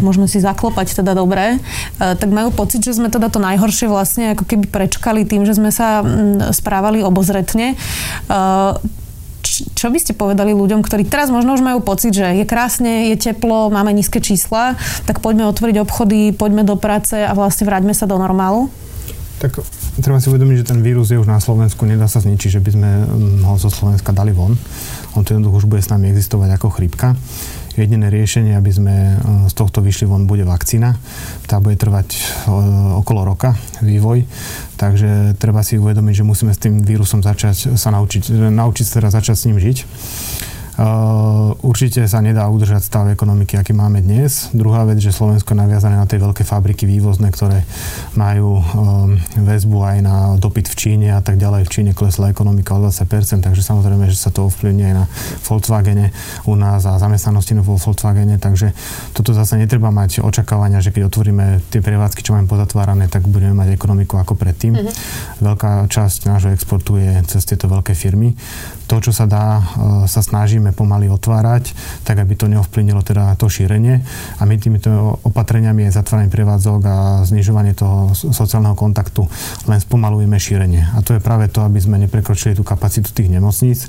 môžeme 0.00 0.24
si 0.24 0.40
zaklopať 0.40 1.04
teda 1.04 1.12
dobre, 1.12 1.56
e, 1.56 1.58
tak 2.00 2.32
majú 2.32 2.48
pocit, 2.48 2.80
že 2.80 2.96
sme 2.96 3.12
teda 3.12 3.28
to 3.28 3.36
najhoršie 3.44 3.92
vlastne 3.92 4.32
ako 4.32 4.48
keby 4.48 4.72
prečkali 4.72 5.28
tým, 5.28 5.44
že 5.44 5.60
sme 5.60 5.68
sa 5.68 6.00
m, 6.00 6.40
správali 6.48 7.04
obozretne. 7.04 7.76
E, 7.76 8.96
čo 9.48 9.86
by 9.88 9.98
ste 10.02 10.18
povedali 10.18 10.52
ľuďom, 10.52 10.82
ktorí 10.82 11.06
teraz 11.06 11.30
možno 11.30 11.54
už 11.54 11.62
majú 11.62 11.78
pocit, 11.80 12.12
že 12.12 12.26
je 12.36 12.44
krásne, 12.44 13.14
je 13.14 13.16
teplo, 13.30 13.70
máme 13.70 13.94
nízke 13.94 14.18
čísla, 14.18 14.74
tak 15.06 15.22
poďme 15.22 15.48
otvoriť 15.48 15.76
obchody, 15.82 16.34
poďme 16.34 16.66
do 16.66 16.76
práce 16.76 17.14
a 17.14 17.32
vlastne 17.32 17.64
vráťme 17.64 17.94
sa 17.94 18.04
do 18.04 18.18
normálu? 18.18 18.68
Tak 19.36 19.60
treba 20.00 20.16
si 20.16 20.32
uvedomiť, 20.32 20.64
že 20.64 20.70
ten 20.72 20.80
vírus 20.80 21.12
je 21.12 21.20
už 21.20 21.28
na 21.28 21.36
Slovensku, 21.36 21.84
nedá 21.84 22.08
sa 22.08 22.24
zničiť, 22.24 22.56
že 22.56 22.60
by 22.64 22.70
sme 22.72 22.90
mm, 23.04 23.44
ho 23.44 23.54
zo 23.60 23.68
Slovenska 23.68 24.16
dali 24.16 24.32
von. 24.32 24.56
On 25.12 25.22
to 25.24 25.36
jednoducho 25.36 25.64
už 25.64 25.66
bude 25.68 25.84
s 25.84 25.92
nami 25.92 26.08
existovať 26.08 26.56
ako 26.56 26.72
chrípka. 26.72 27.12
Jediné 27.76 28.08
riešenie, 28.08 28.56
aby 28.56 28.72
sme 28.72 28.94
e, 28.94 29.14
z 29.46 29.54
tohto 29.54 29.84
vyšli 29.84 30.08
von, 30.08 30.24
bude 30.24 30.48
vakcína. 30.48 30.96
Tá 31.44 31.60
bude 31.60 31.76
trvať 31.76 32.08
e, 32.16 32.20
okolo 32.96 33.28
roka, 33.28 33.52
vývoj. 33.84 34.24
Takže 34.80 35.36
treba 35.36 35.60
si 35.60 35.76
uvedomiť, 35.76 36.24
že 36.24 36.24
musíme 36.24 36.56
s 36.56 36.60
tým 36.60 36.80
vírusom 36.80 37.20
začať 37.20 37.76
sa 37.76 37.88
naučiť, 37.92 38.32
naučiť 38.32 38.84
sa 38.84 38.92
teda 39.00 39.08
začať 39.12 39.36
s 39.36 39.46
ním 39.52 39.58
žiť. 39.60 39.78
Uh, 40.76 41.56
určite 41.64 42.04
sa 42.04 42.20
nedá 42.20 42.44
udržať 42.52 42.84
stav 42.84 43.08
ekonomiky, 43.08 43.56
aký 43.56 43.72
máme 43.72 44.04
dnes. 44.04 44.52
Druhá 44.52 44.84
vec, 44.84 45.00
že 45.00 45.08
Slovensko 45.08 45.56
je 45.56 45.64
naviazané 45.64 45.96
na 45.96 46.04
tie 46.04 46.20
veľké 46.20 46.44
fabriky 46.44 46.84
vývozné, 46.84 47.32
ktoré 47.32 47.64
majú 48.12 48.60
um, 48.60 49.16
väzbu 49.40 49.78
aj 49.80 49.96
na 50.04 50.16
dopyt 50.36 50.68
v 50.68 50.76
Číne 50.76 51.08
a 51.16 51.24
tak 51.24 51.40
ďalej. 51.40 51.64
V 51.64 51.72
Číne 51.72 51.90
klesla 51.96 52.28
ekonomika 52.28 52.76
o 52.76 52.84
20%, 52.84 53.08
takže 53.40 53.64
samozrejme, 53.64 54.04
že 54.12 54.20
sa 54.20 54.28
to 54.28 54.52
ovplyvní 54.52 54.92
aj 54.92 54.94
na 55.00 55.04
Volkswagene 55.48 56.12
u 56.44 56.52
nás 56.60 56.84
a 56.84 57.00
zamestnanosti 57.00 57.56
vo 57.64 57.80
Volkswagene, 57.80 58.36
takže 58.36 58.76
toto 59.16 59.32
zase 59.32 59.56
netreba 59.56 59.88
mať 59.88 60.20
očakávania, 60.20 60.84
že 60.84 60.92
keď 60.92 61.08
otvoríme 61.08 61.64
tie 61.72 61.80
prevádzky, 61.80 62.20
čo 62.20 62.36
máme 62.36 62.52
pozatvárané, 62.52 63.08
tak 63.08 63.24
budeme 63.24 63.56
mať 63.56 63.72
ekonomiku 63.72 64.20
ako 64.20 64.36
predtým. 64.36 64.76
Mm-hmm. 64.76 64.94
Veľká 65.40 65.88
časť 65.88 66.28
nášho 66.28 66.52
exportu 66.52 67.00
je 67.00 67.16
cez 67.32 67.48
tieto 67.48 67.64
veľké 67.64 67.96
firmy. 67.96 68.36
To, 68.92 69.00
čo 69.00 69.10
sa 69.10 69.24
dá, 69.24 69.58
uh, 69.58 70.04
sa 70.04 70.20
snažíme 70.20 70.65
musíme 70.66 70.74
pomaly 70.74 71.06
otvárať, 71.06 71.70
tak 72.02 72.18
aby 72.18 72.34
to 72.34 72.50
neovplynilo 72.50 73.06
teda 73.06 73.38
to 73.38 73.46
šírenie. 73.46 74.02
A 74.38 74.42
my 74.42 74.58
týmito 74.58 74.90
opatreniami 75.22 75.86
je 75.86 75.94
zatváranie 75.94 76.26
prevádzok 76.26 76.80
a 76.82 76.96
znižovanie 77.22 77.78
toho 77.78 78.10
sociálneho 78.14 78.74
kontaktu 78.74 79.22
len 79.70 79.78
spomalujeme 79.78 80.34
šírenie. 80.34 80.82
A 80.98 81.06
to 81.06 81.14
je 81.14 81.22
práve 81.22 81.46
to, 81.46 81.62
aby 81.62 81.78
sme 81.78 82.02
neprekročili 82.02 82.58
tú 82.58 82.66
kapacitu 82.66 83.14
tých 83.14 83.30
nemocníc, 83.30 83.86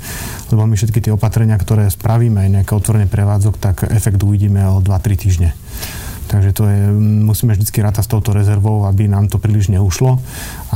lebo 0.53 0.69
my 0.69 0.77
všetky 0.77 1.01
tie 1.01 1.11
opatrenia, 1.17 1.57
ktoré 1.57 1.89
spravíme, 1.89 2.45
aj 2.45 2.53
nejaké 2.61 2.71
otvorenie 2.77 3.09
prevádzok, 3.09 3.55
tak 3.57 3.75
efekt 3.89 4.21
uvidíme 4.21 4.61
o 4.69 4.77
2-3 4.77 5.17
týždne. 5.17 5.49
Takže 6.27 6.51
to 6.51 6.67
je, 6.67 6.91
musíme 7.23 7.55
vždy 7.55 7.71
rátať 7.79 8.03
s 8.03 8.11
touto 8.11 8.35
rezervou, 8.35 8.83
aby 8.83 9.07
nám 9.07 9.31
to 9.31 9.39
príliš 9.39 9.71
neušlo 9.71 10.19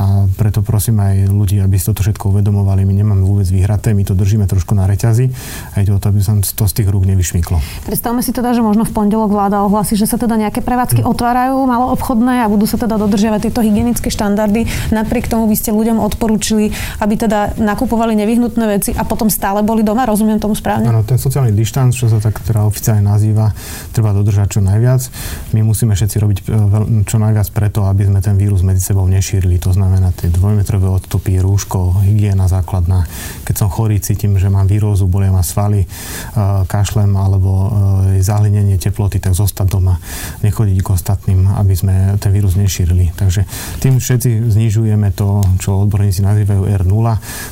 a 0.00 0.24
preto 0.40 0.64
prosím 0.64 1.04
aj 1.04 1.28
ľudí, 1.28 1.60
aby 1.60 1.76
si 1.76 1.84
toto 1.92 2.00
všetko 2.00 2.32
uvedomovali. 2.32 2.88
My 2.88 2.96
nemáme 2.96 3.20
vôbec 3.20 3.44
vyhraté, 3.44 3.92
my 3.92 4.02
to 4.08 4.16
držíme 4.16 4.48
trošku 4.48 4.72
na 4.72 4.88
reťazi 4.88 5.28
a 5.76 5.84
ide 5.84 5.92
o 5.92 6.00
to, 6.00 6.08
aby 6.08 6.24
sa 6.24 6.32
to 6.40 6.64
z 6.64 6.74
tých 6.80 6.88
rúk 6.88 7.04
nevyšmyklo. 7.04 7.60
Predstavme 7.84 8.24
si 8.24 8.32
teda, 8.32 8.56
že 8.56 8.64
možno 8.64 8.88
v 8.88 8.92
pondelok 8.96 9.28
vláda 9.28 9.60
ohlási, 9.60 9.94
že 9.94 10.08
sa 10.08 10.16
teda 10.16 10.40
nejaké 10.40 10.64
prevádzky 10.64 11.04
hmm. 11.04 11.12
otvárajú 11.12 11.56
malo 11.68 11.92
obchodné 11.92 12.42
a 12.42 12.46
budú 12.48 12.64
sa 12.64 12.80
teda 12.80 12.96
dodržiavať 12.96 13.52
tieto 13.52 13.60
hygienické 13.60 14.08
štandardy. 14.08 14.64
Napriek 14.88 15.28
tomu 15.28 15.44
by 15.46 15.56
ste 15.56 15.76
ľuďom 15.76 16.00
odporúčili, 16.00 16.72
aby 17.04 17.14
teda 17.20 17.60
nakupovali 17.60 18.16
nevyhnutné 18.16 18.64
veci 18.64 18.90
a 18.96 19.04
potom 19.04 19.28
stále 19.28 19.60
boli 19.60 19.84
doma. 19.84 20.08
Rozumiem 20.08 20.40
tomu 20.40 20.56
správne? 20.56 20.88
Áno, 20.88 21.04
ten 21.04 21.20
sociálny 21.20 21.52
dištanc, 21.52 21.92
čo 21.92 22.08
sa 22.08 22.16
tak 22.16 22.40
teda 22.40 22.64
oficiálne 22.64 23.04
nazýva, 23.04 23.52
treba 23.92 24.16
dodržať 24.16 24.56
čo 24.56 24.60
najviac. 24.64 25.02
My 25.52 25.60
musíme 25.60 25.92
všetci 25.92 26.16
robiť 26.16 26.38
e, 26.40 26.44
čo 27.04 27.16
najviac 27.20 27.48
preto, 27.52 27.84
aby 27.84 28.08
sme 28.08 28.24
ten 28.24 28.40
vírus 28.40 28.64
medzi 28.64 28.80
sebou 28.80 29.04
nešírili. 29.04 29.60
To 29.60 29.76
znamená 29.76 30.12
tie 30.16 30.32
dvojmetrové 30.32 30.88
odstupy, 30.88 31.36
rúško, 31.40 32.04
hygiena 32.04 32.48
základná. 32.48 33.04
Keď 33.44 33.54
som 33.60 33.68
chorý, 33.68 34.00
cítim, 34.00 34.36
že 34.40 34.48
mám 34.48 34.64
vírózu, 34.64 35.04
bolia 35.04 35.28
ma 35.28 35.44
svaly, 35.44 35.84
e, 35.84 35.88
kašlem 36.64 37.12
alebo 37.16 37.50
e, 37.52 38.24
zahlinenie 38.24 38.80
teploty, 38.80 39.20
tak 39.20 39.36
zostať 39.36 39.66
doma, 39.68 40.00
nechodiť 40.40 40.78
k 40.80 40.88
ostatným, 40.88 41.44
aby 41.60 41.74
sme 41.76 41.94
ten 42.16 42.32
vírus 42.32 42.56
nešírili. 42.56 43.12
Takže 43.12 43.44
tým 43.84 44.00
všetci 44.00 44.48
znižujeme 44.48 45.12
to, 45.12 45.44
čo 45.60 45.84
odborníci 45.84 46.24
nazývajú 46.24 46.64
R0, 46.80 47.06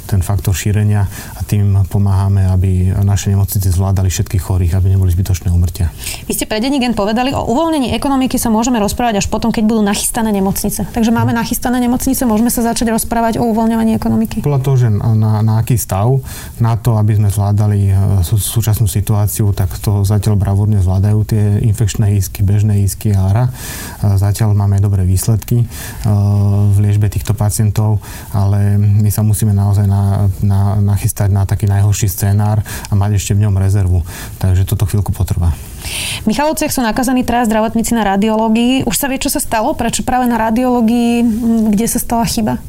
ten 0.09 0.25
faktor 0.25 0.57
šírenia 0.57 1.05
tým 1.51 1.83
pomáhame, 1.91 2.47
aby 2.47 2.95
naše 3.03 3.35
nemocnice 3.35 3.75
zvládali 3.75 4.07
všetkých 4.07 4.39
chorých, 4.39 4.79
aby 4.79 4.95
neboli 4.95 5.11
zbytočné 5.11 5.51
umrtia. 5.51 5.91
Vy 6.31 6.39
ste 6.39 6.47
pre 6.47 6.63
Denigen 6.63 6.95
povedali 6.95 7.35
o 7.35 7.43
uvoľnení 7.43 7.91
ekonomiky 7.99 8.39
sa 8.39 8.55
môžeme 8.55 8.79
rozprávať 8.79 9.19
až 9.19 9.27
potom, 9.27 9.51
keď 9.51 9.67
budú 9.67 9.83
nachystané 9.83 10.31
nemocnice. 10.31 10.87
Takže 10.95 11.11
máme 11.11 11.35
nachystané 11.35 11.83
nemocnice, 11.83 12.23
môžeme 12.23 12.55
sa 12.55 12.63
začať 12.63 12.95
rozprávať 12.95 13.43
o 13.43 13.51
uvoľňovaní 13.51 13.99
ekonomiky. 13.99 14.47
Podľa 14.47 14.63
toho, 14.63 14.77
že 14.79 14.89
na, 14.95 15.43
na 15.43 15.59
aký 15.59 15.75
stav, 15.75 16.23
na 16.63 16.79
to, 16.79 16.95
aby 16.95 17.19
sme 17.19 17.29
zvládali 17.35 17.81
e, 17.91 17.93
sú, 18.23 18.39
súčasnú 18.39 18.87
situáciu, 18.87 19.51
tak 19.51 19.75
to 19.83 20.07
zatiaľ 20.07 20.39
bravúrne 20.39 20.79
zvládajú 20.79 21.19
tie 21.27 21.59
infekčné 21.67 22.15
isky, 22.15 22.47
bežné 22.47 22.87
isky 22.87 23.11
a 23.11 23.27
ARA. 23.27 23.45
E, 23.49 23.53
zatiaľ 24.15 24.55
máme 24.55 24.79
dobré 24.79 25.03
výsledky 25.03 25.65
e, 25.65 25.67
v 26.71 26.77
liečbe 26.79 27.11
týchto 27.11 27.35
pacientov, 27.35 27.99
ale 28.31 28.79
my 28.79 29.11
sa 29.11 29.27
musíme 29.27 29.51
naozaj 29.51 29.91
na, 29.91 30.31
na, 30.47 30.79
nachystať 30.79 31.33
na 31.33 31.40
taký 31.45 31.69
najhorší 31.69 32.09
scénár 32.09 32.65
a 32.65 32.93
mať 32.97 33.21
ešte 33.21 33.33
v 33.37 33.49
ňom 33.49 33.55
rezervu. 33.57 34.03
Takže 34.41 34.65
toto 34.65 34.89
chvíľku 34.89 35.13
potrvá. 35.13 35.53
V 36.25 36.27
Michalovciach 36.29 36.73
sú 36.73 36.81
nakazaní 36.85 37.25
traja 37.25 37.49
zdravotníci 37.49 37.97
na 37.97 38.05
radiológii. 38.05 38.85
Už 38.85 38.97
sa 38.97 39.09
vie, 39.09 39.21
čo 39.21 39.33
sa 39.33 39.41
stalo? 39.41 39.73
Prečo 39.73 40.05
práve 40.05 40.29
na 40.29 40.37
radiológii? 40.37 41.25
Kde 41.73 41.87
sa 41.89 41.99
stala 42.01 42.25
chyba? 42.29 42.61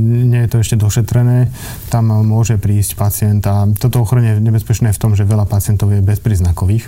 Nie 0.00 0.44
je 0.44 0.50
to 0.52 0.60
ešte 0.60 0.76
došetrené. 0.76 1.48
Tam 1.88 2.12
môže 2.12 2.60
prísť 2.60 2.92
pacient 2.92 3.40
a 3.48 3.64
toto 3.72 4.04
ochorenie 4.04 4.36
je 4.36 4.44
nebezpečné 4.44 4.92
v 4.92 5.00
tom, 5.00 5.16
že 5.16 5.24
veľa 5.24 5.48
pacientov 5.48 5.88
je 5.88 6.04
bezpríznakových 6.04 6.84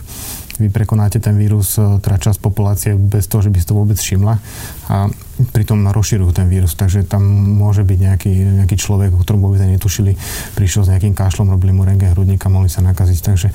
vy 0.60 0.68
prekonáte 0.68 1.16
ten 1.16 1.34
vírus, 1.34 1.74
teda 1.74 2.16
časť 2.20 2.38
populácie 2.38 2.92
bez 2.94 3.26
toho, 3.26 3.40
že 3.40 3.50
by 3.50 3.58
ste 3.58 3.68
to 3.72 3.78
vôbec 3.78 3.96
všimla 3.96 4.36
a 4.92 5.08
pritom 5.48 5.82
rozširujú 5.90 6.30
ten 6.36 6.46
vírus, 6.46 6.76
takže 6.76 7.06
tam 7.06 7.24
môže 7.58 7.82
byť 7.82 7.98
nejaký, 7.98 8.32
nejaký 8.62 8.76
človek, 8.78 9.14
o 9.14 9.20
ktorom 9.22 9.42
vôbec 9.42 9.62
netušili, 9.64 10.14
prišiel 10.54 10.86
s 10.86 10.90
nejakým 10.92 11.16
kašlom, 11.16 11.50
robili 11.50 11.74
mu 11.74 11.82
rengen 11.82 12.12
hrudníka, 12.12 12.52
mohli 12.52 12.68
sa 12.68 12.84
nakaziť, 12.84 13.18
takže 13.22 13.48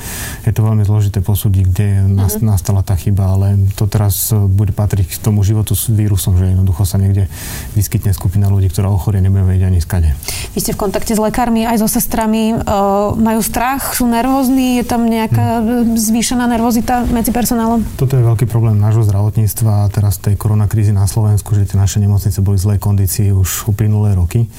je 0.44 0.52
to 0.52 0.62
veľmi 0.64 0.84
zložité 0.84 1.24
posúdiť, 1.24 1.64
kde 1.70 1.88
mm-hmm. 2.08 2.44
nastala 2.44 2.82
tá 2.84 2.98
chyba, 2.98 3.38
ale 3.38 3.48
to 3.78 3.88
teraz 3.88 4.32
bude 4.34 4.74
patriť 4.74 5.18
k 5.18 5.24
tomu 5.24 5.46
životu 5.46 5.78
s 5.78 5.88
vírusom, 5.88 6.36
že 6.36 6.52
jednoducho 6.52 6.84
sa 6.84 6.98
niekde 7.00 7.30
vyskytne 7.78 8.12
skupina 8.12 8.50
ľudí, 8.50 8.68
ktorá 8.72 8.90
ochorie, 8.90 9.22
nebudeme 9.22 9.54
vedieť 9.54 9.68
ani 9.70 9.80
skade. 9.80 10.10
Vy 10.56 10.60
ste 10.64 10.74
v 10.74 10.82
kontakte 10.88 11.14
s 11.14 11.22
lekármi 11.22 11.64
aj 11.68 11.84
so 11.84 11.88
sestrami, 11.88 12.58
uh, 12.58 13.14
majú 13.14 13.40
strach, 13.46 13.94
sú 13.94 14.10
nervózni, 14.10 14.82
je 14.82 14.86
tam 14.86 15.06
nejaká 15.06 15.62
mm. 15.62 15.98
zvýšená 15.98 16.50
nervozita 16.50 17.06
medzi 17.10 17.30
personálom? 17.30 17.86
Toto 17.96 18.18
je 18.18 18.24
veľký 18.26 18.50
problém 18.50 18.80
nášho 18.82 19.06
zdravotníctva 19.06 19.86
a 19.86 19.90
teraz 19.94 20.18
tej 20.18 20.36
koronakrízy 20.40 20.92
na 20.92 21.06
Slovensku, 21.06 21.54
že 21.54 21.70
tie 21.70 21.77
naše 21.78 22.02
nemocnice 22.02 22.42
boli 22.42 22.58
v 22.58 22.66
zlej 22.66 22.80
kondícii 22.82 23.30
už 23.32 23.70
uplynulé 23.70 24.18
roky, 24.18 24.50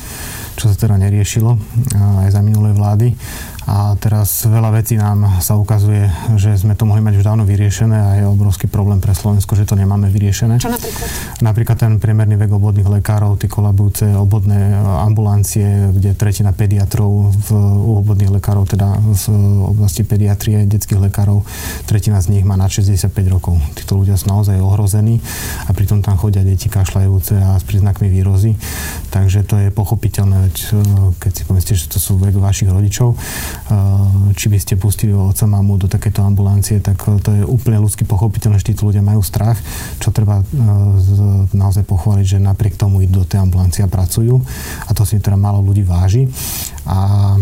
čo 0.54 0.70
sa 0.70 0.74
teda 0.78 0.94
neriešilo 0.96 1.58
aj 2.24 2.30
za 2.30 2.40
minulé 2.40 2.70
vlády. 2.72 3.12
A 3.68 3.92
teraz 4.00 4.48
veľa 4.48 4.80
vecí 4.80 4.96
nám 4.96 5.44
sa 5.44 5.52
ukazuje, 5.60 6.08
že 6.40 6.56
sme 6.56 6.72
to 6.72 6.88
mohli 6.88 7.04
mať 7.04 7.20
už 7.20 7.24
dávno 7.28 7.44
vyriešené 7.44 7.98
a 8.00 8.10
je 8.16 8.24
obrovský 8.24 8.64
problém 8.64 8.96
pre 8.96 9.12
Slovensko, 9.12 9.52
že 9.60 9.68
to 9.68 9.76
nemáme 9.76 10.08
vyriešené. 10.08 10.56
Čo 10.56 10.72
napríklad? 10.72 11.08
Napríklad 11.44 11.76
ten 11.76 11.92
priemerný 12.00 12.40
vek 12.40 12.48
obvodných 12.48 12.88
lekárov, 12.88 13.36
tie 13.36 13.52
kolabujúce 13.52 14.08
obvodné 14.16 14.72
ambulancie, 15.04 15.92
kde 15.92 16.16
tretina 16.16 16.56
pediatrov 16.56 17.28
v, 17.28 17.48
u 17.60 18.00
obvodných 18.00 18.40
lekárov, 18.40 18.64
teda 18.64 18.88
v 19.04 19.24
oblasti 19.68 20.00
pediatrie, 20.00 20.64
detských 20.64 21.04
lekárov, 21.04 21.44
tretina 21.84 22.24
z 22.24 22.40
nich 22.40 22.48
má 22.48 22.56
na 22.56 22.72
65 22.72 23.12
rokov. 23.28 23.60
Títo 23.76 24.00
ľudia 24.00 24.16
sú 24.16 24.32
naozaj 24.32 24.56
ohrození 24.64 25.20
a 25.68 25.76
pritom 25.76 26.00
tam 26.00 26.16
chodia 26.16 26.40
deti 26.40 26.72
kašľajúce 26.72 27.36
a 27.36 27.60
s 27.60 27.68
príznakmi 27.68 28.08
výrozy. 28.08 28.56
Takže 29.12 29.44
to 29.44 29.60
je 29.60 29.68
pochopiteľné, 29.68 30.56
keď 31.20 31.32
si 31.36 31.42
pomyslíte, 31.44 31.76
že 31.76 31.92
to 31.92 32.00
sú 32.00 32.16
vek 32.16 32.32
vašich 32.32 32.72
rodičov 32.72 33.12
či 34.38 34.46
by 34.48 34.58
ste 34.58 34.74
pustili 34.80 35.12
oca 35.12 35.44
mamu 35.44 35.76
do 35.76 35.90
takéto 35.90 36.24
ambulancie, 36.24 36.80
tak 36.80 37.02
e, 37.04 37.20
to 37.20 37.30
je 37.34 37.42
úplne 37.44 37.82
ľudský 37.82 38.06
pochopiteľné, 38.08 38.60
že 38.62 38.72
títo 38.72 38.88
ľudia 38.88 39.04
majú 39.04 39.20
strach, 39.20 39.58
čo 40.00 40.14
treba 40.14 40.40
e, 40.40 40.44
naozaj 41.52 41.84
pochváliť, 41.84 42.36
že 42.36 42.38
napriek 42.38 42.78
tomu 42.78 43.04
idú 43.04 43.22
do 43.22 43.28
tej 43.28 43.42
ambulancie 43.42 43.82
a 43.82 43.90
pracujú 43.90 44.40
a 44.86 44.90
to 44.94 45.02
si 45.02 45.18
teda 45.18 45.34
málo 45.34 45.60
ľudí 45.60 45.82
váži 45.82 46.30
a 46.88 47.36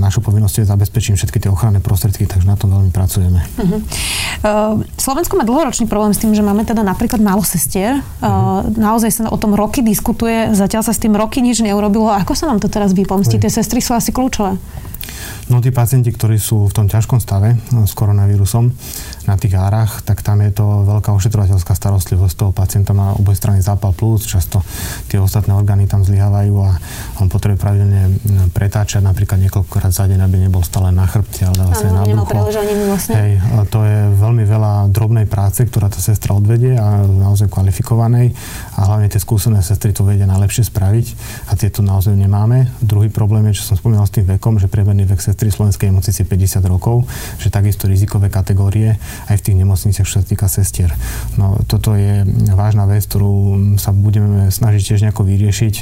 našou 0.00 0.24
povinnosťou 0.24 0.64
je 0.64 0.72
zabezpečiť 0.72 1.12
všetky 1.20 1.38
tie 1.44 1.50
ochranné 1.52 1.84
prostriedky, 1.84 2.24
takže 2.24 2.48
na 2.48 2.56
tom 2.56 2.72
veľmi 2.72 2.88
pracujeme. 2.88 3.44
Uh-huh. 3.60 4.80
Slovensko 4.96 5.36
má 5.36 5.44
dlhoročný 5.44 5.84
problém 5.84 6.16
s 6.16 6.22
tým, 6.22 6.32
že 6.32 6.40
máme 6.40 6.64
teda 6.64 6.80
napríklad 6.80 7.20
málo 7.20 7.44
sestier. 7.44 8.00
Uh-huh. 8.24 8.64
Naozaj 8.72 9.10
sa 9.12 9.22
o 9.28 9.36
tom 9.36 9.52
roky 9.52 9.84
diskutuje, 9.84 10.56
zatiaľ 10.56 10.80
sa 10.80 10.96
s 10.96 11.02
tým 11.02 11.12
roky 11.12 11.44
nič 11.44 11.60
neurobilo. 11.60 12.08
Ako 12.08 12.32
sa 12.32 12.48
nám 12.48 12.56
to 12.56 12.72
teraz 12.72 12.96
vypomstí? 12.96 13.36
Tie 13.36 13.52
sestry 13.52 13.84
sú 13.84 13.92
asi 13.92 14.16
kľúčové. 14.16 14.56
No 15.46 15.62
tí 15.62 15.70
pacienti, 15.70 16.10
ktorí 16.10 16.42
sú 16.42 16.66
v 16.66 16.74
tom 16.74 16.86
ťažkom 16.90 17.22
stave 17.22 17.54
no, 17.70 17.86
s 17.86 17.94
koronavírusom 17.94 18.70
na 19.30 19.34
tých 19.38 19.54
árach, 19.58 20.02
tak 20.02 20.22
tam 20.22 20.42
je 20.42 20.50
to 20.50 20.86
veľká 20.86 21.14
ošetrovateľská 21.14 21.72
starostlivosť. 21.74 22.34
Toho 22.34 22.52
pacienta 22.54 22.90
má 22.90 23.14
oboj 23.14 23.38
strany 23.38 23.62
zápal 23.62 23.94
plus, 23.94 24.26
často 24.26 24.62
tie 25.06 25.22
ostatné 25.22 25.54
orgány 25.54 25.86
tam 25.86 26.02
zlyhávajú 26.02 26.54
a 26.62 26.70
on 27.22 27.30
potrebuje 27.30 27.58
pravidelne 27.62 28.02
pretáčať 28.50 29.02
napríklad 29.02 29.38
niekoľkokrát 29.46 29.94
za 29.94 30.10
deň, 30.10 30.18
aby 30.26 30.36
nebol 30.46 30.62
stále 30.66 30.90
na 30.90 31.06
chrbte, 31.06 31.46
ale 31.46 31.62
vlastne 31.62 31.90
na 31.94 32.02
brucho. 32.06 32.38
Vlastne. 32.86 33.14
Hej, 33.14 33.30
to 33.70 33.80
je 33.86 33.98
veľmi 34.18 34.44
veľa 34.46 34.72
drobnej 34.90 35.26
práce, 35.30 35.62
ktorá 35.62 35.90
tá 35.90 35.98
sestra 36.02 36.34
odvedie 36.34 36.74
a 36.74 37.06
naozaj 37.06 37.50
kvalifikovanej 37.50 38.34
a 38.78 38.80
hlavne 38.86 39.10
tie 39.10 39.22
skúsené 39.22 39.62
sestry 39.62 39.94
to 39.94 40.02
vedia 40.02 40.26
najlepšie 40.26 40.66
spraviť 40.66 41.06
a 41.50 41.58
tie 41.58 41.70
tu 41.70 41.82
naozaj 41.86 42.14
nemáme. 42.14 42.70
Druhý 42.82 43.10
problém 43.10 43.50
je, 43.50 43.62
čo 43.62 43.74
som 43.74 43.76
spomínal 43.78 44.06
s 44.06 44.14
tým 44.14 44.26
vekom, 44.26 44.58
že 44.58 44.70
priemerný 44.96 45.12
vek 45.12 45.20
sestry 45.20 45.52
slovenskej 45.52 45.92
nemocnice 45.92 46.24
50 46.24 46.72
rokov, 46.72 47.04
že 47.36 47.52
takisto 47.52 47.84
rizikové 47.84 48.32
kategórie 48.32 48.96
aj 49.28 49.36
v 49.36 49.44
tých 49.44 49.56
nemocniciach, 49.60 50.08
čo 50.08 50.24
sa 50.24 50.24
týka 50.24 50.48
sestier. 50.48 50.88
No 51.36 51.60
toto 51.68 51.92
je 51.92 52.24
vážna 52.56 52.88
vec, 52.88 53.04
ktorú 53.04 53.76
sa 53.76 53.92
budeme 53.92 54.48
snažiť 54.48 54.80
tiež 54.80 55.00
nejako 55.04 55.28
vyriešiť 55.28 55.74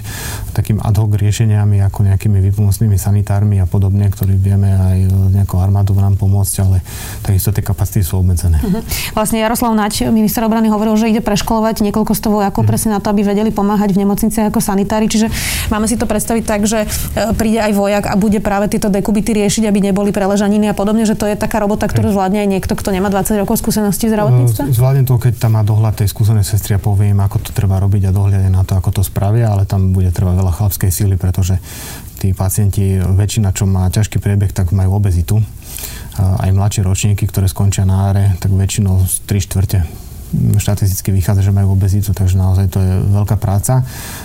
takým 0.51 0.83
ad 0.83 0.99
hoc 0.99 1.15
riešeniami, 1.15 1.79
ako 1.87 2.11
nejakými 2.11 2.43
výpomocnými 2.51 2.99
sanitármi 2.99 3.63
a 3.63 3.71
podobne, 3.71 4.11
ktorí 4.11 4.35
vieme 4.35 4.75
aj 4.75 4.99
nejakou 5.31 5.63
armádou 5.63 5.95
nám 5.95 6.19
pomôcť, 6.19 6.55
ale 6.67 6.83
takisto 7.23 7.55
tie 7.55 7.63
kapacity 7.63 8.03
sú 8.03 8.19
obmedzené. 8.19 8.59
Uh-huh. 8.59 8.83
Vlastne 9.15 9.39
Jaroslav 9.39 9.79
Naď, 9.79 10.11
minister 10.11 10.43
obrany, 10.43 10.67
hovoril, 10.67 10.99
že 10.99 11.07
ide 11.07 11.23
preškolovať 11.23 11.87
niekoľko 11.87 12.13
stovov 12.19 12.43
ako 12.43 12.67
uh-huh. 12.67 12.67
presne 12.67 12.91
na 12.97 12.99
to, 12.99 13.15
aby 13.15 13.23
vedeli 13.23 13.55
pomáhať 13.55 13.95
v 13.95 14.03
nemocnici 14.03 14.43
ako 14.43 14.59
sanitári. 14.59 15.07
Čiže 15.07 15.31
máme 15.71 15.87
si 15.87 15.95
to 15.95 16.09
predstaviť 16.09 16.43
tak, 16.43 16.67
že 16.67 16.83
e, 16.83 16.87
príde 17.37 17.61
aj 17.61 17.73
vojak 17.77 18.05
a 18.11 18.15
bude 18.25 18.41
práve 18.41 18.73
tieto 18.73 18.89
dekubity 19.05 19.37
riešiť, 19.37 19.69
aby 19.69 19.93
neboli 19.93 20.17
preležaniny 20.17 20.73
a 20.73 20.75
podobne, 20.75 21.05
že 21.05 21.13
to 21.13 21.29
je 21.29 21.37
taká 21.37 21.61
robota, 21.61 21.85
ktorú 21.85 22.17
zvládne 22.17 22.41
aj 22.41 22.49
niekto, 22.49 22.73
kto 22.73 22.89
nemá 22.89 23.13
20 23.13 23.37
rokov 23.45 23.61
skúsenosti 23.61 24.09
v 24.09 24.17
zdravotníctve? 24.17 24.73
Zvládne 24.73 25.05
to, 25.05 25.21
keď 25.21 25.37
tam 25.37 25.61
má 25.61 25.63
dohľad 25.63 26.01
tej 26.01 26.09
skúsenej 26.09 26.49
sestry 26.49 26.75
a 26.75 26.81
poviem, 26.81 27.21
ako 27.21 27.45
to 27.45 27.51
treba 27.53 27.77
robiť 27.77 28.09
a 28.09 28.17
dohľadne 28.17 28.49
na 28.49 28.65
to, 28.65 28.81
ako 28.81 28.97
to 28.97 29.03
spravia, 29.05 29.53
ale 29.53 29.69
tam 29.69 29.93
bude 29.93 30.09
treba 30.09 30.33
veľa 30.33 30.57
chlapskej 30.57 30.89
síly, 30.89 31.21
pretože 31.21 31.61
tí 32.17 32.33
pacienti, 32.33 32.97
väčšina, 32.97 33.53
čo 33.53 33.69
má 33.69 33.85
ťažký 33.93 34.17
priebeh, 34.17 34.57
tak 34.57 34.73
majú 34.73 34.97
obezitu. 34.97 35.45
Aj 36.17 36.49
mladšie 36.49 36.81
ročníky, 36.81 37.29
ktoré 37.29 37.45
skončia 37.45 37.85
na 37.85 38.09
áre, 38.09 38.25
tak 38.41 38.49
väčšinou 38.57 39.05
3 39.29 39.45
štvrte 39.45 39.85
štatisticky 40.59 41.11
vychádza, 41.15 41.47
že 41.47 41.55
majú 41.55 41.75
obezitu, 41.75 42.11
takže 42.15 42.39
naozaj 42.39 42.67
to 42.71 42.79
je 42.81 42.93
veľká 43.13 43.37
práca. 43.39 43.85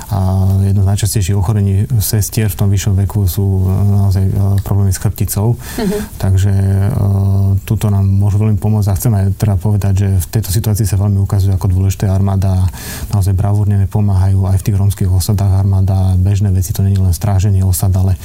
A 0.10 0.20
jedno 0.66 0.86
z 0.86 0.90
najčastejších 0.96 1.38
ochorení 1.38 1.86
sestier 2.02 2.50
v 2.50 2.58
tom 2.58 2.68
vyššom 2.70 2.94
veku 3.06 3.26
sú 3.30 3.46
e, 3.46 3.64
naozaj 3.70 4.26
e, 4.26 4.34
problémy 4.66 4.92
s 4.94 5.02
chrbticou. 5.02 5.56
Uh-huh. 5.56 6.02
Takže 6.20 6.52
uh, 6.52 7.56
tuto 7.64 7.88
nám 7.88 8.06
môžu 8.06 8.42
veľmi 8.42 8.60
pomôcť 8.60 8.90
a 8.92 8.98
chcem 8.98 9.14
aj 9.16 9.26
teda 9.40 9.56
povedať, 9.56 9.94
že 9.96 10.08
v 10.20 10.28
tejto 10.28 10.50
situácii 10.52 10.86
sa 10.86 11.00
veľmi 11.00 11.22
ukazuje 11.22 11.56
ako 11.56 11.72
dôležité 11.72 12.06
armáda 12.10 12.68
naozaj 13.10 13.34
bravúrne 13.34 13.88
pomáhajú 13.88 14.46
aj 14.46 14.58
v 14.62 14.66
tých 14.70 14.78
rómskych 14.78 15.10
osadách 15.10 15.64
armáda. 15.64 16.16
Bežné 16.20 16.54
veci 16.54 16.76
to 16.76 16.86
nie 16.86 16.96
je 16.96 17.02
len 17.02 17.16
stráženie 17.16 17.64
osad, 17.66 17.94
ale 17.96 18.16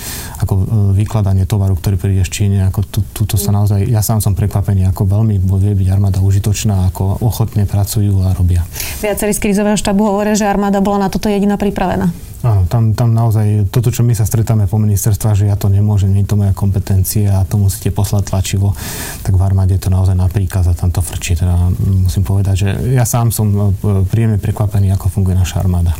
ako 0.40 0.66
vykladanie 0.96 1.48
tovaru, 1.48 1.78
ktorý 1.78 1.96
príde 1.96 2.22
z 2.26 2.30
Číne. 2.30 2.58
Ako 2.68 2.84
tu, 2.84 3.00
tuto 3.14 3.40
sa 3.40 3.54
naozaj, 3.54 3.86
ja 3.88 4.04
sám 4.04 4.20
som 4.20 4.36
prekvapený, 4.36 4.88
ako 4.90 5.08
veľmi 5.08 5.40
vie 5.40 5.74
byť 5.74 5.88
armáda 5.88 6.18
užitočná, 6.20 6.90
ako 6.92 7.24
ochotne 7.24 7.64
pracujú 7.74 8.22
a 8.22 8.30
robia. 8.30 8.62
Viacerí 9.02 9.34
z 9.34 9.42
krizového 9.42 9.74
štábu 9.74 10.06
hovoria, 10.06 10.38
že 10.38 10.46
armáda 10.46 10.78
bola 10.78 11.06
na 11.06 11.08
toto 11.10 11.26
jediná 11.26 11.58
pripravená. 11.58 12.14
Áno, 12.44 12.68
tam, 12.68 12.92
tam 12.92 13.16
naozaj 13.16 13.72
toto, 13.72 13.88
čo 13.88 14.04
my 14.04 14.12
sa 14.12 14.28
stretáme 14.28 14.68
po 14.68 14.76
ministerstva, 14.76 15.32
že 15.32 15.48
ja 15.48 15.56
to 15.56 15.72
nemôžem, 15.72 16.12
nie 16.12 16.28
je 16.28 16.36
to 16.36 16.36
moja 16.36 16.52
kompetencia 16.52 17.40
a 17.40 17.48
to 17.48 17.56
musíte 17.56 17.88
poslať 17.88 18.28
tlačivo, 18.28 18.76
tak 19.24 19.32
v 19.32 19.40
armáde 19.40 19.80
to 19.80 19.88
naozaj 19.88 20.12
na 20.12 20.28
príkaz 20.28 20.68
a 20.68 20.76
tam 20.76 20.92
to 20.92 21.00
frčí. 21.00 21.40
Teda 21.40 21.56
musím 21.80 22.20
povedať, 22.20 22.68
že 22.68 22.68
ja 22.92 23.08
sám 23.08 23.32
som 23.32 23.48
e, 23.48 23.72
príjemne 24.04 24.36
prekvapený, 24.36 24.92
ako 24.92 25.08
funguje 25.08 25.40
naša 25.40 25.64
armáda. 25.64 25.96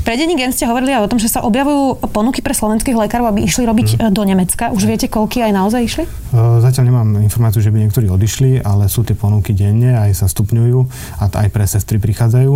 Pre 0.00 0.16
denní 0.16 0.32
gen 0.40 0.56
ste 0.56 0.64
hovorili 0.64 0.96
aj 0.96 1.04
o 1.04 1.10
tom, 1.12 1.20
že 1.20 1.28
sa 1.28 1.44
objavujú 1.44 2.08
ponuky 2.08 2.40
pre 2.40 2.56
slovenských 2.56 2.96
lekárov, 2.96 3.28
aby 3.28 3.44
išli 3.44 3.68
robiť 3.68 3.88
hmm. 4.00 4.16
do 4.16 4.22
Nemecka. 4.24 4.72
Už 4.72 4.88
viete, 4.88 5.12
koľky 5.12 5.44
aj 5.44 5.52
naozaj 5.52 5.80
išli? 5.84 6.04
E, 6.08 6.40
zatiaľ 6.64 6.88
nemám 6.88 7.20
informáciu, 7.20 7.60
že 7.60 7.68
by 7.68 7.84
niektorí 7.84 8.08
odišli, 8.08 8.64
ale 8.64 8.88
sú 8.88 9.04
tie 9.04 9.12
ponuky 9.12 9.52
denne, 9.52 9.92
aj 10.00 10.24
sa 10.24 10.26
stupňujú 10.32 10.78
a 11.20 11.28
aj 11.28 11.48
pre 11.52 11.68
sestry 11.68 12.00
prichádzajú 12.00 12.52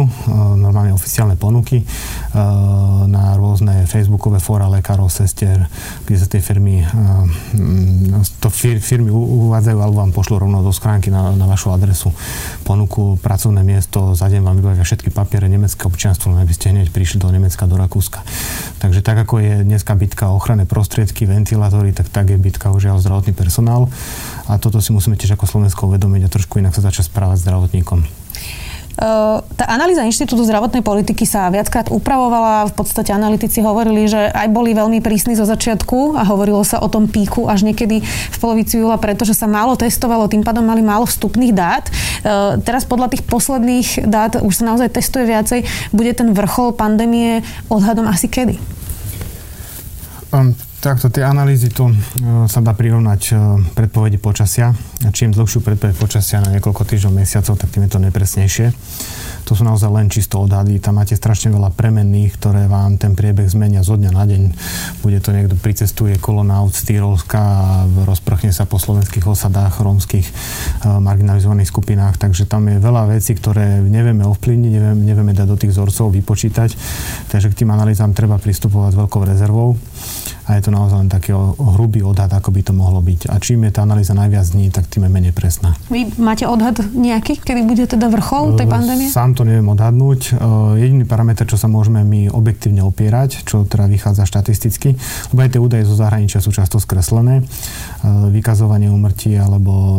normálne 0.57 0.97
oficiálne 0.97 1.37
ponuky 1.37 1.85
na 3.07 3.26
rôzne 3.57 3.89
facebookové 3.89 4.37
fóra 4.37 4.69
lekárov, 4.69 5.09
sestier, 5.09 5.65
kde 6.05 6.17
sa 6.21 6.29
tie 6.29 6.45
firmy, 6.45 6.85
eh, 6.85 6.93
to 8.37 8.53
firmy 8.53 9.09
uvádzajú 9.09 9.79
alebo 9.81 10.05
vám 10.05 10.13
pošlú 10.13 10.45
rovno 10.45 10.61
do 10.61 10.77
schránky 10.77 11.09
na, 11.09 11.33
na 11.33 11.49
vašu 11.49 11.73
adresu 11.73 12.13
ponuku, 12.69 13.17
pracovné 13.25 13.65
miesto, 13.65 14.13
za 14.13 14.29
deň 14.29 14.45
vám 14.45 14.61
vybavia 14.61 14.85
všetky 14.85 15.09
papiere, 15.09 15.49
nemecké 15.49 15.89
občianstvo, 15.89 16.37
aby 16.37 16.53
ste 16.53 16.69
hneď 16.69 16.93
prišli 16.93 17.17
do 17.17 17.33
Nemecka, 17.33 17.65
do 17.65 17.81
Rakúska. 17.81 18.21
Takže 18.77 19.01
tak, 19.01 19.25
ako 19.25 19.41
je 19.41 19.65
dneska 19.65 19.97
bitka 19.97 20.29
o 20.29 20.37
ochranné 20.37 20.69
prostriedky, 20.69 21.25
ventilátory, 21.25 21.97
tak 21.97 22.13
tak 22.13 22.29
je 22.29 22.37
bitka 22.37 22.69
už 22.77 22.93
aj 22.93 23.01
o 23.01 23.01
zdravotný 23.01 23.33
personál. 23.33 23.89
A 24.53 24.61
toto 24.61 24.85
si 24.85 24.93
musíme 24.93 25.17
tiež 25.17 25.33
ako 25.33 25.49
Slovensko 25.49 25.89
uvedomiť 25.89 26.29
a 26.29 26.33
trošku 26.37 26.61
inak 26.61 26.77
sa 26.77 26.85
začať 26.85 27.09
správať 27.09 27.41
zdravotníkom. 27.41 28.26
Tá 28.97 29.65
analýza 29.69 30.09
Inštitútu 30.09 30.49
zdravotnej 30.49 30.81
politiky 30.81 31.29
sa 31.29 31.53
viackrát 31.53 31.93
upravovala. 31.93 32.73
V 32.73 32.81
podstate 32.81 33.13
analytici 33.13 33.61
hovorili, 33.61 34.09
že 34.09 34.33
aj 34.33 34.49
boli 34.49 34.73
veľmi 34.73 35.05
prísni 35.05 35.37
zo 35.37 35.45
začiatku 35.45 36.17
a 36.17 36.25
hovorilo 36.25 36.65
sa 36.65 36.81
o 36.81 36.89
tom 36.89 37.05
píku 37.05 37.45
až 37.45 37.69
niekedy 37.69 38.01
v 38.01 38.37
polovici 38.41 38.81
júla, 38.81 38.97
pretože 38.97 39.37
sa 39.37 39.45
málo 39.45 39.77
testovalo, 39.77 40.33
tým 40.33 40.41
pádom 40.41 40.65
mali 40.65 40.81
málo 40.81 41.05
vstupných 41.05 41.53
dát. 41.53 41.85
Teraz 42.65 42.89
podľa 42.89 43.13
tých 43.13 43.29
posledných 43.29 44.09
dát 44.09 44.41
už 44.41 44.65
sa 44.65 44.65
naozaj 44.65 44.89
testuje 44.89 45.29
viacej. 45.29 45.61
Bude 45.93 46.17
ten 46.17 46.33
vrchol 46.33 46.73
pandémie 46.73 47.45
odhadom 47.69 48.09
asi 48.09 48.33
kedy? 48.33 48.57
Takto 50.87 51.11
tie 51.11 51.27
analýzy 51.27 51.67
tu 51.67 51.91
e, 51.91 51.95
sa 52.47 52.63
dá 52.63 52.71
prirovnať 52.71 53.23
e, 53.27 53.35
predpovedi 53.75 54.23
počasia. 54.23 54.71
Čím 55.11 55.35
dlhšiu 55.35 55.59
predpoveď 55.59 55.99
počasia 55.99 56.39
na 56.39 56.55
niekoľko 56.55 56.87
týždňov, 56.87 57.11
mesiacov, 57.11 57.59
tak 57.59 57.75
tým 57.75 57.83
je 57.83 57.91
to 57.91 57.99
nepresnejšie. 57.99 58.67
To 59.51 59.59
sú 59.59 59.67
naozaj 59.67 59.91
len 59.91 60.07
čisto 60.07 60.39
odhady. 60.39 60.79
Tam 60.79 61.03
máte 61.03 61.19
strašne 61.19 61.51
veľa 61.51 61.75
premenných, 61.75 62.39
ktoré 62.39 62.71
vám 62.71 63.03
ten 63.03 63.19
priebeh 63.19 63.51
zmenia 63.51 63.83
zo 63.83 63.99
dňa 63.99 64.11
na 64.15 64.25
deň. 64.31 64.43
Bude 65.03 65.19
to 65.19 65.35
niekto 65.35 65.59
pricestuje 65.59 66.23
kolona 66.23 66.63
z 66.71 66.79
Tyrolska 66.87 67.35
a 67.35 67.67
rozprchne 68.07 68.55
sa 68.55 68.63
po 68.63 68.79
slovenských 68.79 69.27
osadách, 69.27 69.83
rómskych, 69.83 70.27
e, 70.31 70.35
marginalizovaných 71.03 71.67
skupinách. 71.67 72.15
Takže 72.15 72.47
tam 72.47 72.63
je 72.71 72.79
veľa 72.79 73.11
vecí, 73.11 73.35
ktoré 73.35 73.83
nevieme 73.83 74.23
ovplyvniť, 74.23 74.71
nevieme, 74.71 75.03
nevieme 75.03 75.35
dať 75.35 75.51
do 75.51 75.59
tých 75.59 75.75
vzorcov, 75.75 76.15
vypočítať. 76.15 76.71
Takže 77.35 77.51
k 77.51 77.67
tým 77.67 77.75
analýzám 77.75 78.15
treba 78.15 78.39
pristupovať 78.39 78.95
s 78.95 79.01
veľkou 79.03 79.23
rezervou 79.27 79.75
a 80.47 80.55
je 80.55 80.63
to 80.63 80.71
naozaj 80.71 81.03
len 81.03 81.11
taký 81.11 81.35
hrubý 81.59 82.07
odhad, 82.07 82.31
ako 82.31 82.55
by 82.55 82.63
to 82.63 82.71
mohlo 82.71 83.03
byť. 83.03 83.35
A 83.35 83.43
čím 83.43 83.67
je 83.67 83.75
tá 83.75 83.83
analýza 83.83 84.15
najviac 84.15 84.47
dní, 84.47 84.71
tak 84.71 84.87
tým 84.87 85.07
je 85.07 85.11
menej 85.11 85.35
presná. 85.35 85.75
Vy 85.91 86.15
máte 86.23 86.47
odhad 86.47 86.79
nejaký, 86.95 87.43
kedy 87.43 87.67
bude 87.67 87.83
teda 87.91 88.07
vrchol 88.07 88.55
tej 88.55 88.71
pandémie? 88.71 89.11
Sám 89.11 89.35
to 89.35 89.43
neviem 89.43 89.67
odhadnúť. 89.67 90.39
Jediný 90.79 91.03
parameter, 91.03 91.51
čo 91.51 91.59
sa 91.59 91.67
môžeme 91.67 92.07
my 92.07 92.31
objektívne 92.31 92.87
opierať, 92.87 93.43
čo 93.43 93.67
teda 93.67 93.91
vychádza 93.91 94.23
štatisticky, 94.23 94.95
lebo 95.35 95.39
aj 95.43 95.51
tie 95.51 95.61
údaje 95.61 95.83
zo 95.83 95.99
zahraničia 95.99 96.39
sú 96.39 96.55
často 96.55 96.79
skreslené, 96.79 97.43
vykazovanie 98.07 98.87
umrtí 98.87 99.35
alebo 99.35 99.99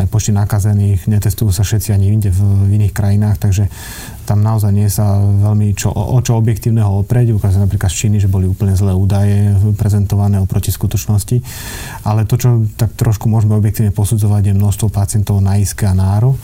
aj 0.00 0.08
počty 0.08 0.32
nakazených, 0.32 1.04
netestujú 1.12 1.52
sa 1.52 1.60
všetci 1.60 1.92
ani 1.92 2.08
inde 2.08 2.32
v 2.32 2.40
iných 2.80 2.96
krajinách, 2.96 3.36
takže 3.36 3.68
tam 4.24 4.40
naozaj 4.40 4.72
nie 4.72 4.88
sa 4.88 5.20
veľmi 5.20 5.76
čo, 5.76 5.92
o, 5.92 6.16
o 6.16 6.18
čo 6.24 6.40
objektívneho 6.40 7.04
oprieť. 7.04 7.36
Ukazuje 7.36 7.62
napríklad 7.62 7.92
z 7.92 7.96
Číny, 7.96 8.16
že 8.18 8.32
boli 8.32 8.48
úplne 8.48 8.72
zlé 8.72 8.96
údaje 8.96 9.52
prezentované 9.76 10.40
oproti 10.40 10.72
skutočnosti. 10.72 11.44
Ale 12.08 12.24
to, 12.24 12.40
čo 12.40 12.64
tak 12.80 12.96
trošku 12.96 13.28
môžeme 13.28 13.54
objektívne 13.54 13.92
posudzovať, 13.92 14.50
je 14.50 14.54
množstvo 14.56 14.88
pacientov 14.88 15.44
na 15.44 15.60
ISKE 15.60 15.86
a 15.86 15.94
NÁRO. 15.94 16.34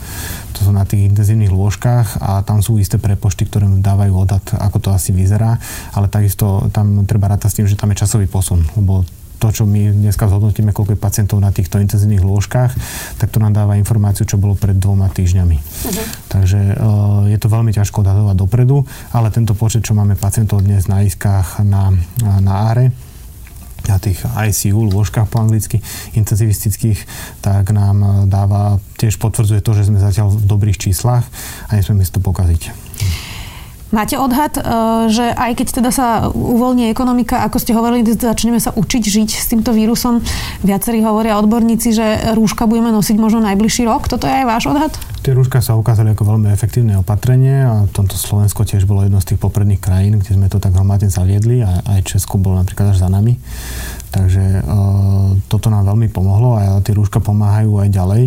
To 0.57 0.59
sú 0.65 0.71
na 0.71 0.85
tých 0.85 1.09
intenzívnych 1.09 1.49
lôžkach 1.49 2.21
a 2.21 2.45
tam 2.45 2.61
sú 2.61 2.77
isté 2.77 3.01
prepočty, 3.01 3.49
ktoré 3.49 3.65
dávajú 3.67 4.13
odhad, 4.13 4.45
ako 4.61 4.77
to 4.77 4.89
asi 4.93 5.09
vyzerá. 5.11 5.57
Ale 5.97 6.07
takisto 6.07 6.69
tam 6.69 7.03
treba 7.09 7.33
rátať 7.33 7.49
s 7.49 7.57
tým, 7.57 7.67
že 7.67 7.79
tam 7.79 7.89
je 7.91 8.01
časový 8.05 8.29
posun, 8.29 8.61
lebo 8.77 9.01
to, 9.41 9.49
čo 9.49 9.63
my 9.65 9.89
dneska 9.89 10.29
zhodnotíme, 10.29 10.69
koľko 10.69 10.93
je 10.93 11.01
pacientov 11.01 11.41
na 11.41 11.49
týchto 11.49 11.81
intenzívnych 11.81 12.21
lôžkach, 12.21 12.71
tak 13.17 13.33
to 13.33 13.41
nám 13.41 13.57
dáva 13.57 13.81
informáciu, 13.81 14.29
čo 14.29 14.37
bolo 14.37 14.53
pred 14.53 14.77
dvoma 14.77 15.09
týždňami. 15.09 15.57
Uh-huh. 15.57 16.05
Takže 16.29 16.59
uh, 16.77 17.25
je 17.25 17.37
to 17.41 17.49
veľmi 17.49 17.73
ťažko 17.73 18.05
odhadovať 18.05 18.37
dopredu, 18.37 18.85
ale 19.09 19.33
tento 19.33 19.57
počet, 19.57 19.81
čo 19.81 19.97
máme 19.97 20.13
pacientov 20.13 20.61
dnes 20.61 20.85
na 20.85 21.01
iskách 21.01 21.65
na, 21.65 21.89
na 22.21 22.53
áre, 22.69 22.93
na 23.89 23.97
tých 23.97 24.21
ICU, 24.21 24.93
lôžkach 24.93 25.25
po 25.25 25.41
anglicky, 25.41 25.81
intenzivistických, 26.13 27.01
tak 27.41 27.73
nám 27.73 28.29
dáva, 28.29 28.77
tiež 29.01 29.17
potvrdzuje 29.17 29.65
to, 29.65 29.73
že 29.73 29.89
sme 29.89 29.97
zatiaľ 29.97 30.37
v 30.37 30.45
dobrých 30.45 30.77
číslach 30.77 31.25
a 31.65 31.73
nesmieme 31.73 32.05
si 32.05 32.13
to 32.13 32.21
pokaziť. 32.21 32.69
Máte 33.91 34.15
odhad, 34.15 34.55
e, 34.55 34.61
že 35.11 35.35
aj 35.35 35.51
keď 35.59 35.67
teda 35.83 35.91
sa 35.91 36.31
uvoľní 36.31 36.87
ekonomika, 36.87 37.43
ako 37.43 37.59
ste 37.59 37.75
hovorili, 37.75 38.07
začneme 38.07 38.55
sa 38.55 38.71
učiť 38.71 39.03
žiť 39.03 39.29
s 39.35 39.45
týmto 39.51 39.75
vírusom, 39.75 40.23
viacerí 40.63 41.03
hovoria 41.03 41.35
odborníci, 41.35 41.91
že 41.91 42.07
rúška 42.31 42.71
budeme 42.71 42.95
nosiť 42.95 43.19
možno 43.19 43.43
najbližší 43.43 43.83
rok. 43.83 44.07
Toto 44.07 44.31
je 44.31 44.33
aj 44.33 44.45
váš 44.47 44.63
odhad? 44.71 44.95
Tie 45.21 45.35
rúška 45.37 45.61
sa 45.61 45.77
ukázali 45.77 46.17
ako 46.17 46.33
veľmi 46.33 46.49
efektívne 46.49 46.97
opatrenie 46.97 47.61
a 47.61 47.85
tomto 47.91 48.17
Slovensko 48.17 48.65
tiež 48.65 48.89
bolo 48.89 49.05
jedno 49.05 49.21
z 49.21 49.35
tých 49.35 49.39
popredných 49.43 49.77
krajín, 49.77 50.17
kde 50.17 50.33
sme 50.33 50.49
to 50.49 50.57
tak 50.57 50.73
hromadne 50.73 51.13
zaviedli 51.13 51.61
a 51.61 51.83
aj 51.83 52.07
Česko 52.09 52.41
bolo 52.41 52.57
napríklad 52.57 52.95
až 52.95 53.05
za 53.05 53.09
nami. 53.11 53.37
Takže 54.09 54.43
e, 54.43 54.61
toto 55.45 55.67
nám 55.69 55.85
veľmi 55.93 56.09
pomohlo 56.09 56.57
a 56.57 56.81
tie 56.81 56.97
rúška 56.97 57.21
pomáhajú 57.21 57.85
aj 57.85 57.89
ďalej. 57.93 58.23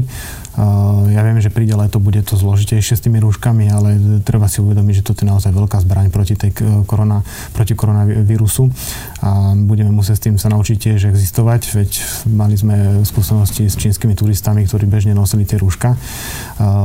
Ja 1.11 1.27
viem, 1.27 1.43
že 1.43 1.51
príde 1.51 1.75
leto, 1.75 1.99
bude 1.99 2.23
to 2.23 2.38
zložitejšie 2.38 2.95
s 2.95 3.03
tými 3.03 3.19
rúškami, 3.19 3.67
ale 3.75 3.99
treba 4.23 4.47
si 4.47 4.62
uvedomiť, 4.62 5.03
že 5.03 5.07
toto 5.07 5.27
je 5.27 5.31
naozaj 5.35 5.51
veľká 5.51 5.83
zbraň 5.83 6.14
proti, 6.14 6.38
tej 6.38 6.55
korona, 6.87 7.27
proti 7.51 7.75
koronavírusu 7.75 8.71
a 9.19 9.59
budeme 9.59 9.90
musieť 9.90 10.17
s 10.19 10.25
tým 10.31 10.37
sa 10.38 10.55
naučiť 10.55 10.77
tiež 10.79 11.11
existovať, 11.11 11.75
veď 11.75 11.90
mali 12.31 12.55
sme 12.55 13.03
skúsenosti 13.03 13.67
s 13.67 13.75
čínskymi 13.75 14.14
turistami, 14.14 14.62
ktorí 14.62 14.87
bežne 14.87 15.11
nosili 15.11 15.43
tie 15.43 15.59
rúška. 15.59 15.99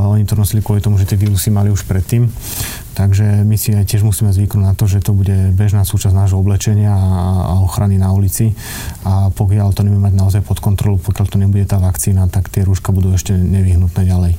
Oni 0.09 0.25
to 0.25 0.33
nosili 0.33 0.65
kvôli 0.65 0.81
tomu, 0.81 0.97
že 0.97 1.05
tie 1.05 1.21
vírusy 1.21 1.53
mali 1.53 1.69
už 1.69 1.85
predtým. 1.85 2.25
Takže 2.99 3.47
my 3.47 3.55
si 3.55 3.71
tiež 3.71 4.03
musíme 4.03 4.35
zvyknúť 4.35 4.59
na 4.59 4.75
to, 4.75 4.83
že 4.83 4.99
to 4.99 5.15
bude 5.15 5.55
bežná 5.55 5.87
súčasť 5.87 6.11
nášho 6.11 6.35
oblečenia 6.35 6.91
a 6.91 7.63
ochrany 7.63 7.95
na 7.95 8.11
ulici. 8.11 8.51
A 9.07 9.31
pokiaľ 9.31 9.71
to 9.71 9.87
nebudeme 9.87 10.11
mať 10.11 10.15
naozaj 10.19 10.41
pod 10.43 10.59
kontrolu, 10.59 10.99
pokiaľ 10.99 11.25
to 11.31 11.39
nebude 11.39 11.63
tá 11.63 11.79
vakcína, 11.79 12.27
tak 12.27 12.51
tie 12.51 12.67
rúška 12.67 12.91
budú 12.91 13.15
ešte 13.15 13.31
nevyhnutné 13.31 14.03
ďalej. 14.03 14.35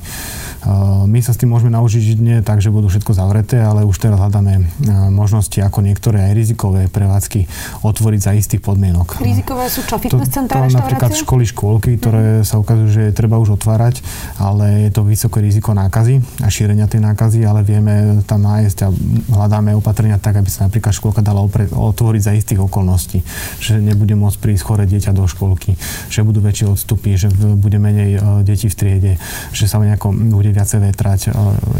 My 1.09 1.17
sa 1.25 1.33
s 1.33 1.41
tým 1.41 1.49
môžeme 1.49 1.73
naučiť 1.73 2.01
žiť 2.13 2.19
nie 2.21 2.37
tak, 2.45 2.61
že 2.61 2.69
budú 2.69 2.85
všetko 2.85 3.17
zavreté, 3.17 3.57
ale 3.57 3.81
už 3.81 3.97
teraz 3.97 4.21
hľadáme 4.21 4.69
možnosti, 5.09 5.57
ako 5.57 5.81
niektoré 5.81 6.29
aj 6.29 6.37
rizikové 6.37 6.85
prevádzky 6.85 7.49
otvoriť 7.81 8.19
za 8.21 8.31
istých 8.37 8.61
podmienok. 8.61 9.25
Rizikové 9.25 9.65
sú 9.73 9.81
čo? 9.89 9.97
Fitness 9.97 10.29
centra, 10.29 10.61
to, 10.61 10.69
to 10.69 10.77
napríklad 10.77 11.17
školy, 11.17 11.49
škôlky, 11.49 11.97
ktoré 11.97 12.41
mm. 12.41 12.45
sa 12.45 12.61
ukazujú, 12.61 12.89
že 12.93 13.03
treba 13.09 13.41
už 13.41 13.57
otvárať, 13.57 14.05
ale 14.37 14.85
je 14.85 14.89
to 14.93 15.01
vysoké 15.01 15.41
riziko 15.41 15.73
nákazy 15.73 16.21
a 16.45 16.47
šírenia 16.53 16.85
tej 16.85 17.09
nákazy, 17.09 17.41
ale 17.41 17.65
vieme 17.65 18.21
tam 18.29 18.45
nájsť 18.51 18.77
a 18.83 18.87
hľadáme 19.31 19.71
opatrenia 19.79 20.19
tak, 20.19 20.35
aby 20.37 20.49
sa 20.51 20.67
napríklad 20.67 20.91
škôlka 20.91 21.23
dala 21.23 21.39
opre, 21.39 21.71
otvoriť 21.71 22.21
za 22.21 22.33
istých 22.35 22.59
okolností. 22.59 23.23
Že 23.63 23.79
nebude 23.79 24.13
môcť 24.19 24.37
prísť 24.43 24.63
chore 24.67 24.83
dieťa 24.83 25.15
do 25.15 25.23
školky, 25.23 25.79
že 26.11 26.27
budú 26.27 26.43
väčšie 26.43 26.67
odstupy, 26.67 27.15
že 27.15 27.31
bude 27.31 27.79
menej 27.79 28.17
e, 28.17 28.19
detí 28.43 28.67
v 28.67 28.75
triede, 28.75 29.13
že 29.55 29.65
sa 29.71 29.79
nejako 29.79 30.11
bude 30.11 30.51
viacej 30.51 30.79
vetrať. 30.91 31.19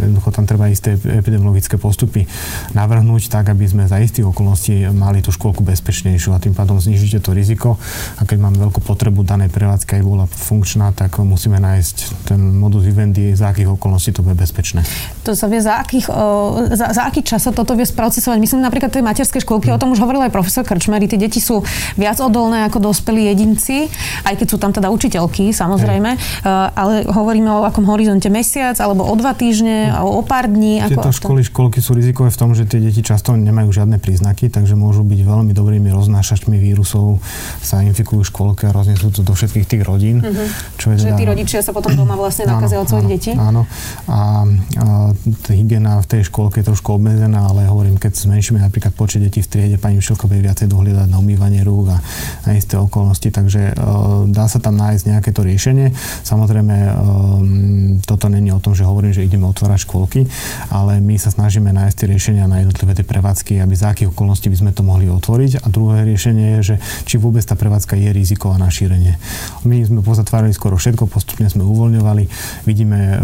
Jednoducho 0.01 0.29
tam 0.31 0.45
treba 0.47 0.71
isté 0.71 0.95
epidemiologické 0.95 1.75
postupy 1.75 2.25
navrhnúť 2.71 3.27
tak, 3.27 3.51
aby 3.51 3.67
sme 3.67 3.83
za 3.85 3.99
istých 3.99 4.31
okolností 4.31 4.87
mali 4.95 5.19
tú 5.19 5.29
škôlku 5.33 5.61
bezpečnejšiu 5.65 6.31
a 6.31 6.41
tým 6.41 6.55
pádom 6.55 6.79
znižíte 6.79 7.19
to 7.19 7.35
riziko. 7.35 7.75
A 8.17 8.25
keď 8.25 8.37
máme 8.47 8.57
veľkú 8.61 8.79
potrebu 8.85 9.27
danej 9.27 9.51
prevádzky, 9.51 9.99
aj 9.99 10.03
bola 10.03 10.25
funkčná, 10.29 10.93
tak 10.95 11.19
musíme 11.21 11.59
nájsť 11.59 12.27
ten 12.29 12.39
modus 12.39 12.87
vivendi, 12.87 13.33
za 13.35 13.51
akých 13.51 13.75
okolností 13.75 14.15
to 14.15 14.21
bude 14.21 14.37
bezpečné. 14.37 14.85
To 15.27 15.33
sa 15.33 15.49
vie 15.51 15.61
za, 15.61 15.81
akých, 15.81 16.09
za, 16.73 16.91
za 16.91 17.01
aký 17.07 17.21
čas 17.23 17.43
sa 17.43 17.51
toto 17.51 17.73
vie 17.73 17.85
sprocesovať? 17.85 18.37
Myslím 18.37 18.61
napríklad 18.61 18.91
tej 18.91 19.03
materskej 19.05 19.41
školky, 19.43 19.71
o 19.71 19.79
tom 19.81 19.93
už 19.93 19.99
hovoril 20.03 20.21
aj 20.25 20.31
profesor 20.33 20.63
Krčmery, 20.67 21.07
tie 21.07 21.19
deti 21.19 21.39
sú 21.39 21.63
viac 21.95 22.17
odolné 22.19 22.67
ako 22.67 22.91
dospelí 22.91 23.31
jedinci, 23.31 23.87
aj 24.27 24.35
keď 24.37 24.47
sú 24.47 24.57
tam 24.59 24.71
teda 24.75 24.91
učiteľky, 24.91 25.51
samozrejme, 25.55 26.09
hey. 26.15 26.71
ale 26.75 27.07
hovoríme 27.07 27.49
o 27.49 27.65
akom 27.67 27.87
horizonte 27.87 28.27
mesiac 28.31 28.77
alebo 28.79 29.07
o 29.07 29.13
dva 29.17 29.33
týždne, 29.33 29.91
alebo 29.91 30.19
o 30.19 30.23
pár 30.23 30.51
dní? 30.51 30.83
Tieto 30.85 31.09
ako 31.09 31.15
školy, 31.15 31.41
školky 31.45 31.79
sú 31.79 31.95
rizikové 31.95 32.29
v 32.29 32.37
tom, 32.37 32.51
že 32.53 32.67
tie 32.67 32.79
deti 32.79 33.01
často 33.01 33.33
nemajú 33.33 33.71
žiadne 33.71 33.97
príznaky, 33.97 34.51
takže 34.51 34.75
môžu 34.77 35.05
byť 35.07 35.19
veľmi 35.23 35.51
dobrými 35.55 35.89
roznášačmi 35.91 36.55
vírusov, 36.57 37.21
sa 37.61 37.81
infikujú 37.81 38.25
školke 38.27 38.67
a 38.67 38.71
roznesú 38.71 39.11
to 39.11 39.21
do 39.21 39.33
všetkých 39.35 39.65
tých 39.67 39.83
rodín. 39.85 40.21
Uh-huh. 40.21 40.47
Čo 40.77 40.93
je 40.95 41.05
že 41.05 41.07
teda... 41.13 41.17
tí 41.17 41.23
rodičia 41.27 41.59
sa 41.61 41.71
potom 41.71 41.93
doma 41.93 42.15
vlastne 42.17 42.47
nakazia 42.47 42.81
od 42.81 42.87
svojich 42.87 43.09
detí? 43.09 43.31
Áno. 43.35 43.65
A, 44.09 44.45
a 44.81 44.85
hygiena 45.51 46.01
v 46.01 46.07
tej 46.07 46.21
školke 46.41 46.65
je 46.65 46.73
trošku 46.73 46.97
obmedzená, 46.97 47.53
ale 47.53 47.69
hovorím, 47.69 48.01
keď 48.01 48.17
zmenšíme 48.17 48.57
napríklad 48.57 48.97
počet 48.97 49.21
detí 49.21 49.45
v 49.45 49.49
triede, 49.53 49.77
pani 49.77 50.01
učiteľka 50.01 50.25
bude 50.25 50.41
viacej 50.41 50.73
dohliadať 50.73 51.05
na 51.05 51.21
umývanie 51.21 51.61
rúk 51.61 51.93
a 51.93 52.01
na 52.49 52.57
isté 52.57 52.81
okolnosti, 52.81 53.29
takže 53.29 53.77
uh, 53.77 54.25
dá 54.25 54.49
sa 54.49 54.57
tam 54.57 54.73
nájsť 54.73 55.03
nejaké 55.05 55.29
to 55.37 55.45
riešenie. 55.45 55.93
Samozrejme, 56.25 56.75
um, 56.97 58.01
toto 58.01 58.25
není 58.25 58.49
o 58.49 58.57
tom, 58.57 58.73
že 58.73 58.89
hovorím, 58.89 59.13
že 59.13 59.21
ideme 59.21 59.45
otvárať 59.45 59.85
škôlky, 59.85 60.25
ale 60.73 60.97
my 60.97 61.13
sa 61.21 61.29
snažíme 61.29 61.69
nájsť 61.69 61.95
tie 62.01 62.07
riešenia 62.09 62.49
na 62.49 62.65
jednotlivé 62.65 62.97
tie 62.97 63.05
prevádzky, 63.05 63.61
aby 63.61 63.77
za 63.77 63.93
akých 63.93 64.09
okolností 64.09 64.49
by 64.49 64.57
sme 64.65 64.71
to 64.73 64.81
mohli 64.81 65.13
otvoriť. 65.13 65.61
A 65.61 65.69
druhé 65.69 66.09
riešenie 66.09 66.57
je, 66.57 66.73
že 66.73 66.75
či 67.05 67.21
vôbec 67.21 67.45
tá 67.45 67.53
prevádzka 67.53 67.93
je 68.01 68.09
riziková 68.09 68.57
na 68.57 68.73
šírenie. 68.73 69.13
My 69.61 69.77
sme 69.85 70.01
pozatvárali 70.01 70.57
skoro 70.57 70.73
všetko, 70.73 71.05
postupne 71.05 71.45
sme 71.53 71.61
uvoľňovali, 71.69 72.23
vidíme 72.65 72.97
e, 72.97 73.17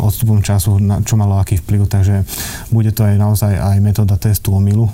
odstupom 0.00 0.40
času, 0.40 0.80
čo 1.04 1.20
malo 1.20 1.36
aký 1.36 1.60
vplyv, 1.60 1.84
takže 1.84 2.24
bude 2.70 2.92
to 2.92 3.02
aj 3.02 3.16
naozaj 3.18 3.52
aj 3.56 3.78
metóda 3.80 4.14
testu 4.20 4.54
omilu, 4.54 4.86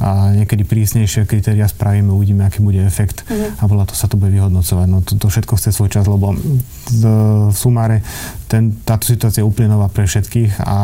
a 0.00 0.32
niekedy 0.32 0.64
prísnejšie 0.64 1.28
kritéria 1.28 1.68
spravíme, 1.68 2.08
uvidíme, 2.08 2.48
aký 2.48 2.64
bude 2.64 2.80
efekt 2.80 3.28
uh-huh. 3.28 3.60
a 3.60 3.62
podľa 3.68 3.92
to 3.92 3.94
sa 3.94 4.08
to 4.08 4.16
bude 4.16 4.32
vyhodnocovať. 4.32 4.86
No 4.88 5.04
to, 5.04 5.20
to 5.20 5.28
všetko 5.28 5.60
chce 5.60 5.76
svoj 5.76 5.92
čas, 5.92 6.08
lebo 6.08 6.32
v, 6.32 7.04
v 7.52 7.56
sumáre 7.56 8.00
ten, 8.48 8.74
táto 8.82 9.06
situácia 9.06 9.44
je 9.44 9.46
úplne 9.46 9.76
nová 9.76 9.92
pre 9.92 10.08
všetkých 10.08 10.64
a, 10.64 10.66
a 10.66 10.78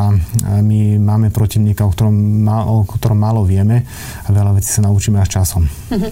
my 0.60 1.00
máme 1.00 1.32
protivníka, 1.32 1.82
o 1.82 1.90
ktorom, 1.90 2.14
má, 2.44 2.68
o 2.68 2.84
ktorom 2.84 3.16
málo 3.16 3.42
vieme 3.42 3.88
a 4.22 4.28
veľa 4.30 4.54
vecí 4.60 4.70
sa 4.70 4.84
naučíme 4.84 5.16
až 5.16 5.40
časom. 5.40 5.64
Uh-huh. 5.64 6.10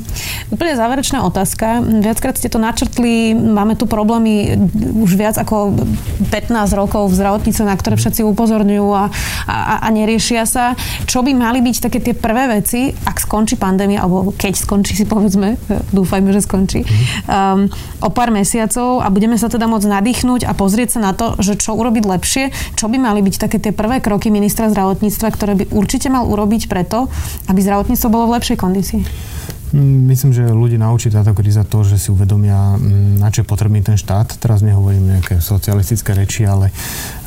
Úplne 0.50 0.72
záverečná 0.74 1.22
otázka. 1.28 1.84
Viackrát 1.84 2.40
ste 2.40 2.48
to 2.48 2.56
načrtli, 2.56 3.36
máme 3.36 3.76
tu 3.76 3.84
problémy 3.84 4.56
už 5.04 5.14
viac 5.14 5.36
ako 5.36 5.76
15 6.32 6.50
rokov 6.72 7.12
v 7.12 7.18
zdravotnice, 7.20 7.60
na 7.62 7.76
ktoré 7.76 8.00
všetci 8.00 8.24
upozorňujú 8.24 8.88
a, 8.90 9.12
a, 9.46 9.84
a 9.84 9.88
neriešia 9.92 10.48
sa. 10.48 10.72
Čo 11.04 11.20
by 11.20 11.36
mali 11.36 11.60
byť 11.60 11.76
také 11.84 12.00
tie 12.00 12.14
prvé 12.16 12.48
veci, 12.54 12.94
ak 12.94 13.18
skončí 13.18 13.58
pandémia, 13.58 14.06
alebo 14.06 14.30
keď 14.30 14.54
skončí 14.54 14.94
si 14.94 15.04
povedzme, 15.04 15.58
dúfajme, 15.96 16.30
že 16.30 16.46
skončí, 16.46 16.80
um, 17.26 17.66
o 17.98 18.08
pár 18.14 18.30
mesiacov 18.30 19.02
a 19.02 19.10
budeme 19.10 19.34
sa 19.34 19.50
teda 19.50 19.66
môcť 19.66 19.90
nadýchnuť 19.90 20.46
a 20.46 20.52
pozrieť 20.54 20.98
sa 20.98 21.00
na 21.02 21.12
to, 21.12 21.34
že 21.42 21.58
čo 21.58 21.74
urobiť 21.74 22.04
lepšie, 22.06 22.44
čo 22.78 22.86
by 22.86 22.96
mali 23.02 23.20
byť 23.26 23.34
také 23.36 23.58
tie 23.58 23.74
prvé 23.74 23.98
kroky 23.98 24.30
ministra 24.30 24.70
zdravotníctva, 24.70 25.28
ktoré 25.34 25.52
by 25.58 25.64
určite 25.74 26.06
mal 26.06 26.30
urobiť 26.30 26.70
preto, 26.70 27.10
aby 27.50 27.58
zdravotníctvo 27.58 28.08
bolo 28.12 28.30
v 28.30 28.34
lepšej 28.38 28.56
kondícii. 28.60 29.02
Mm, 29.74 30.06
myslím, 30.06 30.30
že 30.30 30.46
ľudí 30.46 30.78
naučí 30.78 31.10
táto 31.10 31.34
kríza 31.34 31.66
to, 31.66 31.82
že 31.82 31.98
si 31.98 32.14
uvedomia, 32.14 32.78
mm, 32.78 33.18
na 33.18 33.26
čo 33.34 33.42
je 33.42 33.50
potrebný 33.50 33.82
ten 33.82 33.98
štát. 33.98 34.38
Teraz 34.38 34.62
nehovorím 34.62 35.18
nejaké 35.18 35.42
socialistické 35.42 36.14
reči, 36.14 36.46
ale 36.46 36.70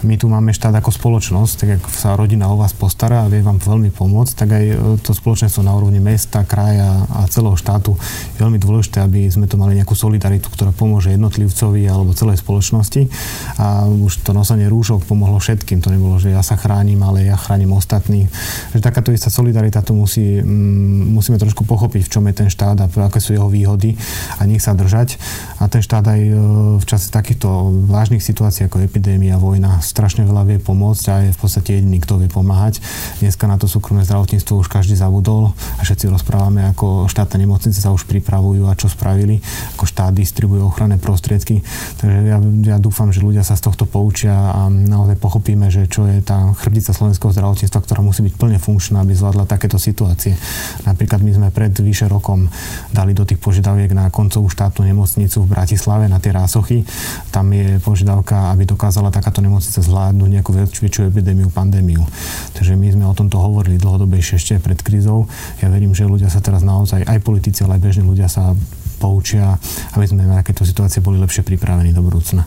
my 0.08 0.16
tu 0.16 0.32
máme 0.32 0.56
štát 0.56 0.72
ako 0.80 0.96
spoločnosť, 0.96 1.54
tak 1.60 1.70
ako 1.84 1.90
sa 1.92 2.16
rodina 2.16 2.48
o 2.48 2.56
vás 2.56 2.72
postará 2.72 3.28
a 3.28 3.32
vie 3.32 3.44
vám 3.44 3.60
veľmi 3.60 3.92
pomôcť, 3.92 4.34
tak 4.40 4.50
aj 4.56 4.64
e, 4.64 4.76
to 5.04 5.12
spoločenstvo 5.12 5.60
na 5.60 5.76
úrovni 5.76 6.00
mesta, 6.00 6.48
kraja 6.48 7.04
a 7.12 7.28
celého 7.28 7.60
štátu 7.60 8.00
je 8.00 8.40
veľmi 8.40 8.64
dôležité, 8.64 9.04
aby 9.04 9.28
sme 9.28 9.52
to 9.52 9.60
mali 9.60 9.76
nejakú 9.76 9.92
solidaritu, 9.92 10.48
ktorá 10.48 10.72
pomôže 10.72 11.12
jednotlivcovi 11.12 11.84
alebo 11.84 12.16
celej 12.16 12.40
spoločnosti. 12.40 13.12
A 13.60 13.84
už 13.92 14.24
to 14.24 14.32
nosenie 14.32 14.72
rúšok 14.72 15.04
pomohlo 15.04 15.36
všetkým. 15.44 15.84
To 15.84 15.92
nebolo, 15.92 16.16
že 16.16 16.32
ja 16.32 16.40
sa 16.40 16.56
chránim, 16.56 17.04
ale 17.04 17.28
ja 17.28 17.36
chránim 17.36 17.76
ostatných. 17.76 18.32
Že 18.72 18.80
takáto 18.80 19.12
istá 19.12 19.28
solidarita 19.28 19.84
to 19.84 19.92
musí, 19.92 20.40
mm, 20.40 21.12
musíme 21.12 21.36
trošku 21.36 21.68
pochopiť, 21.68 22.08
v 22.08 22.12
čom 22.16 22.24
je 22.30 22.37
ten 22.38 22.54
štát 22.54 22.78
a 22.78 22.86
aké 22.86 23.18
sú 23.18 23.34
jeho 23.34 23.50
výhody 23.50 23.98
a 24.38 24.46
nech 24.46 24.62
sa 24.62 24.78
držať. 24.78 25.18
A 25.58 25.66
ten 25.66 25.82
štát 25.82 26.06
aj 26.06 26.22
e, 26.22 26.34
v 26.78 26.86
čase 26.86 27.10
takýchto 27.10 27.74
vážnych 27.90 28.22
situácií 28.22 28.70
ako 28.70 28.86
epidémia, 28.86 29.42
vojna 29.42 29.82
strašne 29.82 30.22
veľa 30.22 30.46
vie 30.46 30.58
pomôcť 30.62 31.06
a 31.10 31.16
je 31.26 31.32
v 31.34 31.40
podstate 31.42 31.82
jediný, 31.82 31.98
kto 31.98 32.22
vie 32.22 32.30
pomáhať. 32.30 32.78
Dneska 33.18 33.50
na 33.50 33.58
to 33.58 33.66
súkromné 33.66 34.06
zdravotníctvo 34.06 34.62
už 34.62 34.70
každý 34.70 34.94
zabudol 34.94 35.58
a 35.80 35.82
všetci 35.82 36.06
rozprávame, 36.14 36.62
ako 36.70 37.10
štátne 37.10 37.42
nemocnice 37.42 37.82
sa 37.82 37.90
už 37.90 38.06
pripravujú 38.06 38.70
a 38.70 38.78
čo 38.78 38.92
spravili, 38.92 39.42
ako 39.80 39.90
štát 39.90 40.14
distribuje 40.14 40.62
ochranné 40.62 41.02
prostriedky. 41.02 41.66
Takže 41.98 42.20
ja, 42.30 42.38
ja 42.76 42.78
dúfam, 42.78 43.10
že 43.10 43.24
ľudia 43.24 43.42
sa 43.42 43.58
z 43.58 43.66
tohto 43.66 43.90
poučia 43.90 44.36
a 44.36 44.70
naozaj 44.70 45.18
pochopíme, 45.18 45.72
že 45.72 45.88
čo 45.88 46.06
je 46.06 46.20
tá 46.22 46.54
chrbtica 46.60 46.92
slovenského 46.92 47.32
zdravotníctva, 47.34 47.80
ktorá 47.82 48.04
musí 48.04 48.22
byť 48.22 48.34
plne 48.36 48.60
funkčná, 48.60 49.02
aby 49.02 49.16
zvládla 49.16 49.48
takéto 49.48 49.80
situácie. 49.80 50.36
Napríklad 50.84 51.24
my 51.24 51.32
sme 51.32 51.48
pred 51.50 51.72
vyše 51.72 52.12
rokom 52.12 52.27
rokom 52.28 52.52
dali 52.92 53.16
do 53.16 53.24
tých 53.24 53.40
požiadaviek 53.40 53.96
na 53.96 54.12
koncovú 54.12 54.52
štátnu 54.52 54.84
nemocnicu 54.84 55.48
v 55.48 55.48
Bratislave, 55.48 56.12
na 56.12 56.20
tie 56.20 56.36
rásochy. 56.36 56.84
Tam 57.32 57.48
je 57.56 57.80
požiadavka, 57.80 58.52
aby 58.52 58.68
dokázala 58.68 59.16
takáto 59.16 59.40
nemocnica 59.40 59.80
zvládnuť 59.80 60.30
nejakú 60.36 60.52
väčšiu 60.52 61.08
epidémiu, 61.08 61.48
pandémiu. 61.48 62.04
Takže 62.52 62.76
my 62.76 62.88
sme 62.92 63.08
o 63.08 63.16
tomto 63.16 63.40
hovorili 63.40 63.80
dlhodobejšie 63.80 64.36
ešte 64.36 64.60
pred 64.60 64.76
krízou. 64.84 65.32
Ja 65.64 65.72
verím, 65.72 65.96
že 65.96 66.04
ľudia 66.04 66.28
sa 66.28 66.44
teraz 66.44 66.68
naozaj, 66.68 67.08
aj 67.08 67.24
politici, 67.24 67.64
ale 67.64 67.80
aj 67.80 67.88
bežní 67.88 68.04
ľudia 68.04 68.28
sa 68.28 68.52
poučia, 69.00 69.56
aby 69.96 70.04
sme 70.04 70.28
na 70.28 70.44
takéto 70.44 70.68
situácie 70.68 71.00
boli 71.00 71.16
lepšie 71.24 71.48
pripravení 71.48 71.96
do 71.96 72.04
budúcna. 72.04 72.44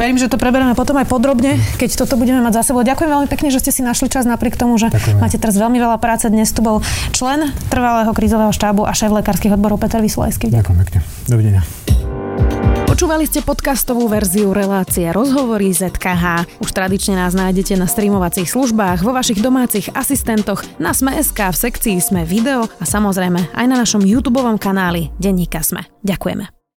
Verím, 0.00 0.16
že 0.16 0.28
to 0.28 0.40
preberieme 0.40 0.72
potom 0.72 0.96
aj 0.96 1.06
podrobne, 1.06 1.60
keď 1.76 2.04
toto 2.04 2.16
budeme 2.16 2.40
mať 2.40 2.62
za 2.62 2.72
sebou. 2.72 2.82
Ďakujem 2.82 3.10
veľmi 3.10 3.28
pekne, 3.28 3.48
že 3.52 3.60
ste 3.60 3.70
si 3.70 3.80
našli 3.84 4.08
čas 4.08 4.24
napriek 4.24 4.56
tomu, 4.56 4.80
že 4.80 4.88
Ďakujem. 4.88 5.20
máte 5.20 5.36
teraz 5.36 5.54
veľmi 5.60 5.78
veľa 5.78 5.98
práce. 6.00 6.26
Dnes 6.32 6.48
tu 6.50 6.64
bol 6.64 6.80
člen 7.12 7.52
trvalého 7.68 8.10
krízového 8.16 8.50
štábu 8.50 8.88
a 8.88 8.92
šéf 8.96 9.12
lekárskych 9.12 9.52
odborov 9.52 9.80
Peter 9.80 10.00
Vysolajský. 10.00 10.48
Ďakujem 10.48 10.78
pekne. 10.86 10.98
Dovidenia. 11.28 11.62
Počúvali 12.92 13.24
ste 13.24 13.40
podcastovú 13.40 14.04
verziu 14.04 14.52
relácie 14.52 15.08
Rozhovory 15.08 15.72
ZKH. 15.72 16.60
Už 16.60 16.70
tradične 16.76 17.16
nás 17.16 17.32
nájdete 17.32 17.72
na 17.80 17.88
streamovacích 17.88 18.46
službách, 18.52 19.00
vo 19.00 19.16
vašich 19.16 19.40
domácich 19.40 19.88
asistentoch, 19.96 20.60
na 20.76 20.92
Sme.sk, 20.92 21.40
v 21.40 21.56
sekcii 21.56 21.96
Sme 22.04 22.28
video 22.28 22.68
a 22.68 22.84
samozrejme 22.84 23.56
aj 23.56 23.66
na 23.66 23.80
našom 23.80 24.04
YouTube 24.04 24.44
kanáli 24.60 25.08
Denníka 25.16 25.64
Sme. 25.64 25.88
Ďakujeme. 26.04 26.61